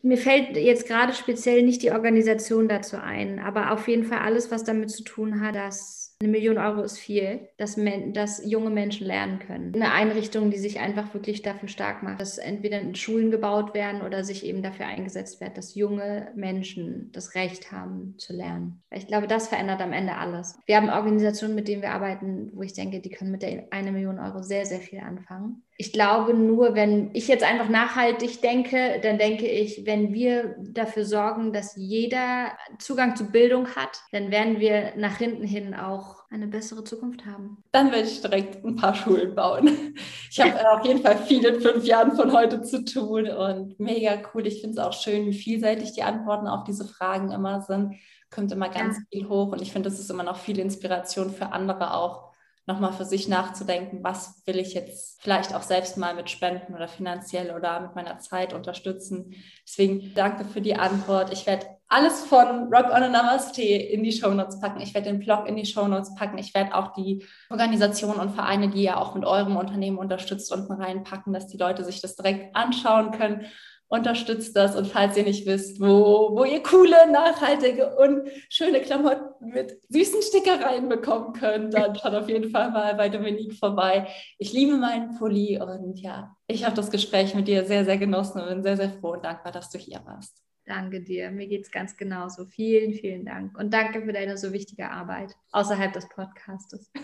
Mir 0.06 0.18
fällt 0.18 0.56
jetzt 0.56 0.86
gerade 0.86 1.12
speziell 1.12 1.64
nicht 1.64 1.82
die 1.82 1.90
Organisation 1.90 2.68
dazu 2.68 2.96
ein, 2.96 3.40
aber 3.40 3.72
auf 3.72 3.88
jeden 3.88 4.04
Fall 4.04 4.20
alles, 4.20 4.52
was 4.52 4.62
damit 4.62 4.88
zu 4.88 5.02
tun 5.02 5.40
hat, 5.40 5.56
dass 5.56 6.14
eine 6.20 6.30
Million 6.30 6.58
Euro 6.58 6.82
ist 6.82 6.96
viel, 6.96 7.48
dass, 7.56 7.76
dass 8.12 8.40
junge 8.48 8.70
Menschen 8.70 9.04
lernen 9.04 9.40
können. 9.40 9.74
Eine 9.74 9.90
Einrichtung, 9.90 10.52
die 10.52 10.58
sich 10.58 10.78
einfach 10.78 11.12
wirklich 11.12 11.42
dafür 11.42 11.68
stark 11.68 12.04
macht, 12.04 12.20
dass 12.20 12.38
entweder 12.38 12.80
in 12.80 12.94
Schulen 12.94 13.32
gebaut 13.32 13.74
werden 13.74 14.00
oder 14.00 14.22
sich 14.22 14.46
eben 14.46 14.62
dafür 14.62 14.86
eingesetzt 14.86 15.40
wird, 15.40 15.58
dass 15.58 15.74
junge 15.74 16.30
Menschen 16.36 17.10
das 17.12 17.34
Recht 17.34 17.72
haben 17.72 18.14
zu 18.16 18.32
lernen. 18.32 18.84
Ich 18.92 19.08
glaube, 19.08 19.26
das 19.26 19.48
verändert 19.48 19.80
am 19.80 19.92
Ende 19.92 20.14
alles. 20.14 20.56
Wir 20.66 20.76
haben 20.76 20.88
Organisationen, 20.88 21.56
mit 21.56 21.66
denen 21.66 21.82
wir 21.82 21.90
arbeiten, 21.90 22.52
wo 22.54 22.62
ich 22.62 22.74
denke, 22.74 23.00
die 23.00 23.10
können 23.10 23.32
mit 23.32 23.42
der 23.42 23.64
eine 23.72 23.90
Million 23.90 24.20
Euro 24.20 24.40
sehr, 24.40 24.66
sehr 24.66 24.80
viel 24.80 25.00
anfangen 25.00 25.65
ich 25.78 25.92
glaube 25.92 26.32
nur, 26.32 26.74
wenn 26.74 27.10
ich 27.12 27.28
jetzt 27.28 27.44
einfach 27.44 27.68
nachhaltig 27.68 28.40
denke, 28.40 28.98
dann 29.02 29.18
denke 29.18 29.46
ich, 29.46 29.84
wenn 29.84 30.14
wir 30.14 30.56
dafür 30.58 31.04
sorgen, 31.04 31.52
dass 31.52 31.76
jeder 31.76 32.52
Zugang 32.78 33.14
zu 33.14 33.30
Bildung 33.30 33.68
hat, 33.76 34.00
dann 34.10 34.30
werden 34.30 34.58
wir 34.58 34.94
nach 34.96 35.18
hinten 35.18 35.44
hin 35.44 35.74
auch 35.74 36.24
eine 36.30 36.46
bessere 36.46 36.82
Zukunft 36.82 37.26
haben. 37.26 37.62
Dann 37.72 37.92
werde 37.92 38.08
ich 38.08 38.22
direkt 38.22 38.64
ein 38.64 38.76
paar 38.76 38.94
Schulen 38.94 39.34
bauen. 39.34 39.94
Ich 40.30 40.40
habe 40.40 40.70
auf 40.70 40.84
jeden 40.84 41.00
Fall 41.00 41.16
viel 41.16 41.44
in 41.46 41.62
fünf 41.62 41.84
Jahren 41.84 42.14
von 42.14 42.30
heute 42.32 42.60
zu 42.60 42.84
tun 42.84 43.26
und 43.26 43.80
mega 43.80 44.18
cool. 44.34 44.46
Ich 44.46 44.60
finde 44.60 44.78
es 44.78 44.86
auch 44.86 44.92
schön, 44.92 45.24
wie 45.24 45.32
vielseitig 45.32 45.92
die 45.92 46.02
Antworten 46.02 46.46
auf 46.46 46.64
diese 46.64 46.84
Fragen 46.84 47.32
immer 47.32 47.62
sind. 47.62 47.94
Kommt 48.30 48.52
immer 48.52 48.68
ganz 48.68 48.98
ja. 48.98 49.02
viel 49.10 49.28
hoch 49.30 49.52
und 49.52 49.62
ich 49.62 49.72
finde, 49.72 49.88
das 49.88 49.98
ist 49.98 50.10
immer 50.10 50.24
noch 50.24 50.36
viel 50.36 50.58
Inspiration 50.58 51.30
für 51.30 51.52
andere 51.52 51.94
auch 51.94 52.25
nochmal 52.66 52.92
für 52.92 53.04
sich 53.04 53.28
nachzudenken, 53.28 54.02
was 54.02 54.42
will 54.44 54.58
ich 54.58 54.74
jetzt 54.74 55.22
vielleicht 55.22 55.54
auch 55.54 55.62
selbst 55.62 55.96
mal 55.96 56.14
mit 56.14 56.28
Spenden 56.28 56.74
oder 56.74 56.88
finanziell 56.88 57.54
oder 57.54 57.80
mit 57.80 57.94
meiner 57.94 58.18
Zeit 58.18 58.52
unterstützen. 58.52 59.34
Deswegen 59.66 60.12
danke 60.14 60.44
für 60.44 60.60
die 60.60 60.74
Antwort. 60.74 61.32
Ich 61.32 61.46
werde 61.46 61.66
alles 61.88 62.24
von 62.24 62.72
Rock 62.74 62.86
on 62.86 63.04
a 63.04 63.08
Namaste 63.08 63.62
in 63.62 64.02
die 64.02 64.10
Shownotes 64.10 64.60
packen. 64.60 64.80
Ich 64.80 64.94
werde 64.94 65.10
den 65.10 65.20
Blog 65.20 65.46
in 65.46 65.54
die 65.54 65.64
Shownotes 65.64 66.16
packen. 66.16 66.38
Ich 66.38 66.52
werde 66.54 66.74
auch 66.74 66.92
die 66.94 67.24
Organisationen 67.48 68.18
und 68.18 68.34
Vereine, 68.34 68.68
die 68.68 68.82
ihr 68.82 68.98
auch 68.98 69.14
mit 69.14 69.24
eurem 69.24 69.56
Unternehmen 69.56 69.98
unterstützt, 69.98 70.52
unten 70.52 70.72
reinpacken, 70.72 71.32
dass 71.32 71.46
die 71.46 71.58
Leute 71.58 71.84
sich 71.84 72.00
das 72.00 72.16
direkt 72.16 72.56
anschauen 72.56 73.12
können 73.12 73.46
unterstützt 73.88 74.56
das. 74.56 74.76
Und 74.76 74.86
falls 74.86 75.16
ihr 75.16 75.24
nicht 75.24 75.46
wisst, 75.46 75.80
wo, 75.80 76.30
wo 76.32 76.44
ihr 76.44 76.62
coole, 76.62 77.10
nachhaltige 77.10 77.96
und 77.96 78.28
schöne 78.48 78.80
Klamotten 78.80 79.25
mit 79.40 79.80
süßen 79.88 80.22
Stickereien 80.22 80.88
bekommen 80.88 81.32
könnt, 81.32 81.74
dann 81.74 81.94
schaut 81.94 82.14
auf 82.14 82.28
jeden 82.28 82.50
Fall 82.50 82.70
mal 82.70 82.94
bei 82.94 83.08
Dominique 83.08 83.54
vorbei. 83.54 84.08
Ich 84.38 84.52
liebe 84.52 84.76
meinen 84.76 85.16
Pulli 85.18 85.60
und 85.60 86.00
ja, 86.00 86.36
ich 86.46 86.64
habe 86.64 86.76
das 86.76 86.90
Gespräch 86.90 87.34
mit 87.34 87.48
dir 87.48 87.64
sehr, 87.64 87.84
sehr 87.84 87.98
genossen 87.98 88.40
und 88.40 88.48
bin 88.48 88.62
sehr, 88.62 88.76
sehr 88.76 88.90
froh 88.90 89.12
und 89.12 89.24
dankbar, 89.24 89.52
dass 89.52 89.70
du 89.70 89.78
hier 89.78 90.00
warst. 90.04 90.42
Danke 90.66 91.00
dir. 91.00 91.30
Mir 91.30 91.46
geht 91.46 91.62
es 91.62 91.70
ganz 91.70 91.96
genauso. 91.96 92.44
Vielen, 92.44 92.92
vielen 92.92 93.24
Dank. 93.24 93.56
Und 93.56 93.72
danke 93.72 94.02
für 94.02 94.12
deine 94.12 94.36
so 94.36 94.52
wichtige 94.52 94.90
Arbeit 94.90 95.34
außerhalb 95.52 95.92
des 95.92 96.08
Podcastes. 96.08 96.90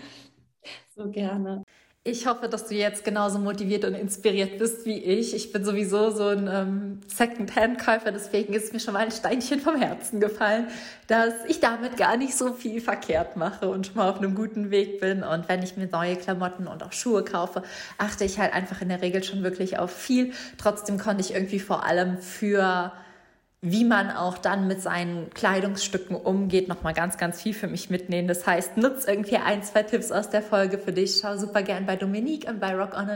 So 0.95 1.11
gerne. 1.11 1.65
Ich 2.05 2.27
hoffe, 2.27 2.49
dass 2.49 2.67
du 2.67 2.75
jetzt 2.75 3.05
genauso 3.05 3.39
motiviert 3.39 3.85
und 3.85 3.95
inspiriert 3.95 4.59
bist 4.59 4.85
wie 4.87 4.99
ich. 4.99 5.37
Ich 5.37 5.53
bin 5.53 5.65
sowieso 5.65 6.11
so 6.11 6.27
ein 6.27 6.49
ähm, 6.53 7.01
Second-Hand-Käufer, 7.07 8.11
deswegen 8.11 8.55
ist 8.55 8.73
mir 8.73 8.81
schon 8.81 8.95
mal 8.95 9.05
ein 9.05 9.13
Steinchen 9.13 9.61
vom 9.61 9.81
Herzen 9.81 10.19
gefallen, 10.19 10.67
dass 11.07 11.33
ich 11.47 11.61
damit 11.61 11.97
gar 11.97 12.17
nicht 12.17 12.37
so 12.37 12.55
viel 12.55 12.81
verkehrt 12.81 13.37
mache 13.37 13.69
und 13.69 13.87
schon 13.87 13.95
mal 13.99 14.11
auf 14.11 14.19
einem 14.19 14.35
guten 14.35 14.73
Weg 14.73 14.99
bin. 15.01 15.23
Und 15.23 15.49
wenn 15.49 15.63
ich 15.63 15.77
mir 15.77 15.87
neue 15.87 16.17
Klamotten 16.17 16.67
und 16.67 16.83
auch 16.83 16.93
Schuhe 16.93 17.23
kaufe, 17.23 17.63
achte 17.99 18.25
ich 18.25 18.41
halt 18.41 18.53
einfach 18.53 18.83
in 18.83 18.89
der 18.89 19.01
Regel 19.01 19.23
schon 19.23 19.45
wirklich 19.45 19.79
auf 19.79 19.93
viel. 19.93 20.33
Trotzdem 20.59 20.99
konnte 20.99 21.21
ich 21.21 21.35
irgendwie 21.35 21.61
vor 21.61 21.85
allem 21.85 22.19
für 22.19 22.91
wie 23.65 23.85
man 23.85 24.11
auch 24.11 24.39
dann 24.39 24.67
mit 24.67 24.83
seinen 24.83 25.31
Kleidungsstücken 25.31 26.17
umgeht, 26.17 26.67
nochmal 26.67 26.95
ganz, 26.95 27.17
ganz 27.17 27.41
viel 27.41 27.55
für 27.55 27.69
mich 27.69 27.91
mitnehmen. 27.91 28.27
Das 28.27 28.45
heißt, 28.45 28.77
nutz 28.77 29.05
irgendwie 29.05 29.37
ein, 29.37 29.63
zwei 29.63 29.85
Tipps 29.85 30.11
aus 30.11 30.29
der 30.31 30.43
Folge 30.43 30.79
für 30.79 30.93
dich. 30.93 31.21
Schau 31.23 31.37
super 31.37 31.63
gern 31.63 31.87
bei 31.87 31.95
Dominique 31.95 32.49
und 32.49 32.59
bei 32.59 32.75
Rock 32.75 32.97
on 32.97 33.09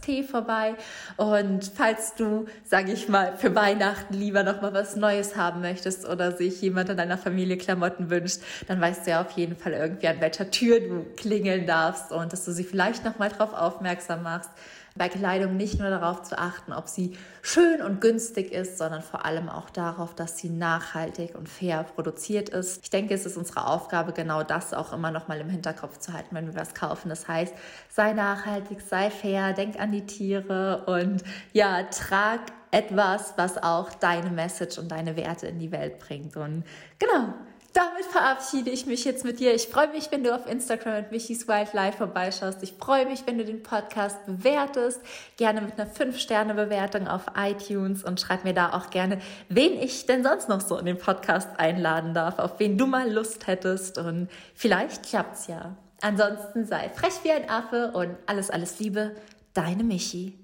Tee 0.00 0.22
vorbei. 0.22 0.74
Und 1.18 1.70
falls 1.76 2.14
du, 2.14 2.46
sage 2.64 2.92
ich 2.92 3.10
mal, 3.10 3.36
für 3.36 3.54
Weihnachten 3.54 4.14
lieber 4.14 4.42
nochmal 4.42 4.72
was 4.72 4.96
Neues 4.96 5.36
haben 5.36 5.60
möchtest 5.60 6.08
oder 6.08 6.34
sich 6.34 6.62
jemand 6.62 6.88
in 6.88 6.96
deiner 6.96 7.18
Familie 7.18 7.58
Klamotten 7.58 8.08
wünscht, 8.08 8.40
dann 8.68 8.80
weißt 8.80 9.06
du 9.06 9.10
ja 9.10 9.20
auf 9.20 9.32
jeden 9.32 9.54
Fall 9.54 9.74
irgendwie, 9.74 10.08
an 10.08 10.22
welcher 10.22 10.50
Tür 10.50 10.80
du 10.80 11.04
klingeln 11.14 11.66
darfst 11.66 12.10
und 12.10 12.32
dass 12.32 12.46
du 12.46 12.52
sie 12.52 12.64
vielleicht 12.64 13.04
nochmal 13.04 13.28
drauf 13.28 13.52
aufmerksam 13.52 14.22
machst 14.22 14.50
bei 14.96 15.08
Kleidung 15.08 15.56
nicht 15.56 15.78
nur 15.78 15.90
darauf 15.90 16.22
zu 16.22 16.38
achten, 16.38 16.72
ob 16.72 16.88
sie 16.88 17.16
schön 17.42 17.80
und 17.82 18.00
günstig 18.00 18.52
ist, 18.52 18.78
sondern 18.78 19.02
vor 19.02 19.24
allem 19.24 19.48
auch 19.48 19.70
darauf, 19.70 20.14
dass 20.14 20.38
sie 20.38 20.50
nachhaltig 20.50 21.34
und 21.34 21.48
fair 21.48 21.84
produziert 21.84 22.48
ist. 22.48 22.80
Ich 22.82 22.90
denke, 22.90 23.14
es 23.14 23.26
ist 23.26 23.36
unsere 23.36 23.66
Aufgabe, 23.66 24.12
genau 24.12 24.42
das 24.42 24.74
auch 24.74 24.92
immer 24.92 25.10
noch 25.10 25.28
mal 25.28 25.40
im 25.40 25.48
Hinterkopf 25.48 25.98
zu 25.98 26.12
halten, 26.12 26.34
wenn 26.34 26.46
wir 26.46 26.54
was 26.54 26.74
kaufen. 26.74 27.08
Das 27.08 27.28
heißt, 27.28 27.54
sei 27.88 28.12
nachhaltig, 28.12 28.80
sei 28.80 29.10
fair, 29.10 29.52
denk 29.52 29.78
an 29.78 29.92
die 29.92 30.06
Tiere 30.06 30.84
und 30.86 31.22
ja, 31.52 31.84
trag 31.84 32.40
etwas, 32.70 33.34
was 33.36 33.58
auch 33.58 33.92
deine 33.94 34.30
Message 34.30 34.78
und 34.78 34.90
deine 34.90 35.16
Werte 35.16 35.46
in 35.46 35.58
die 35.58 35.72
Welt 35.72 35.98
bringt. 35.98 36.36
Und 36.36 36.64
genau, 36.98 37.34
damit 37.72 38.04
verabschiede 38.10 38.70
ich 38.70 38.86
mich 38.86 39.04
jetzt 39.04 39.24
mit 39.24 39.38
dir. 39.38 39.54
Ich 39.54 39.68
freue 39.68 39.88
mich, 39.88 40.10
wenn 40.10 40.24
du 40.24 40.34
auf 40.34 40.46
Instagram 40.46 40.94
mit 40.96 41.12
Michis 41.12 41.46
Wildlife 41.46 41.98
vorbeischaust. 41.98 42.62
Ich 42.62 42.72
freue 42.72 43.06
mich, 43.06 43.26
wenn 43.26 43.38
du 43.38 43.44
den 43.44 43.62
Podcast 43.62 44.24
bewertest. 44.26 45.00
Gerne 45.36 45.60
mit 45.60 45.78
einer 45.78 45.88
5-Sterne-Bewertung 45.88 47.06
auf 47.06 47.26
iTunes 47.36 48.02
und 48.02 48.20
schreib 48.20 48.44
mir 48.44 48.54
da 48.54 48.72
auch 48.72 48.90
gerne, 48.90 49.20
wen 49.48 49.72
ich 49.80 50.06
denn 50.06 50.24
sonst 50.24 50.48
noch 50.48 50.60
so 50.60 50.78
in 50.78 50.86
den 50.86 50.98
Podcast 50.98 51.48
einladen 51.58 52.14
darf, 52.14 52.38
auf 52.38 52.58
wen 52.58 52.76
du 52.76 52.86
mal 52.86 53.10
Lust 53.10 53.46
hättest. 53.46 53.98
Und 53.98 54.28
vielleicht 54.54 55.08
klappt's 55.08 55.46
ja. 55.46 55.76
Ansonsten 56.02 56.66
sei 56.66 56.90
frech 56.94 57.20
wie 57.22 57.30
ein 57.30 57.48
Affe 57.48 57.92
und 57.92 58.16
alles, 58.26 58.50
alles 58.50 58.78
Liebe. 58.80 59.16
Deine 59.54 59.84
Michi. 59.84 60.38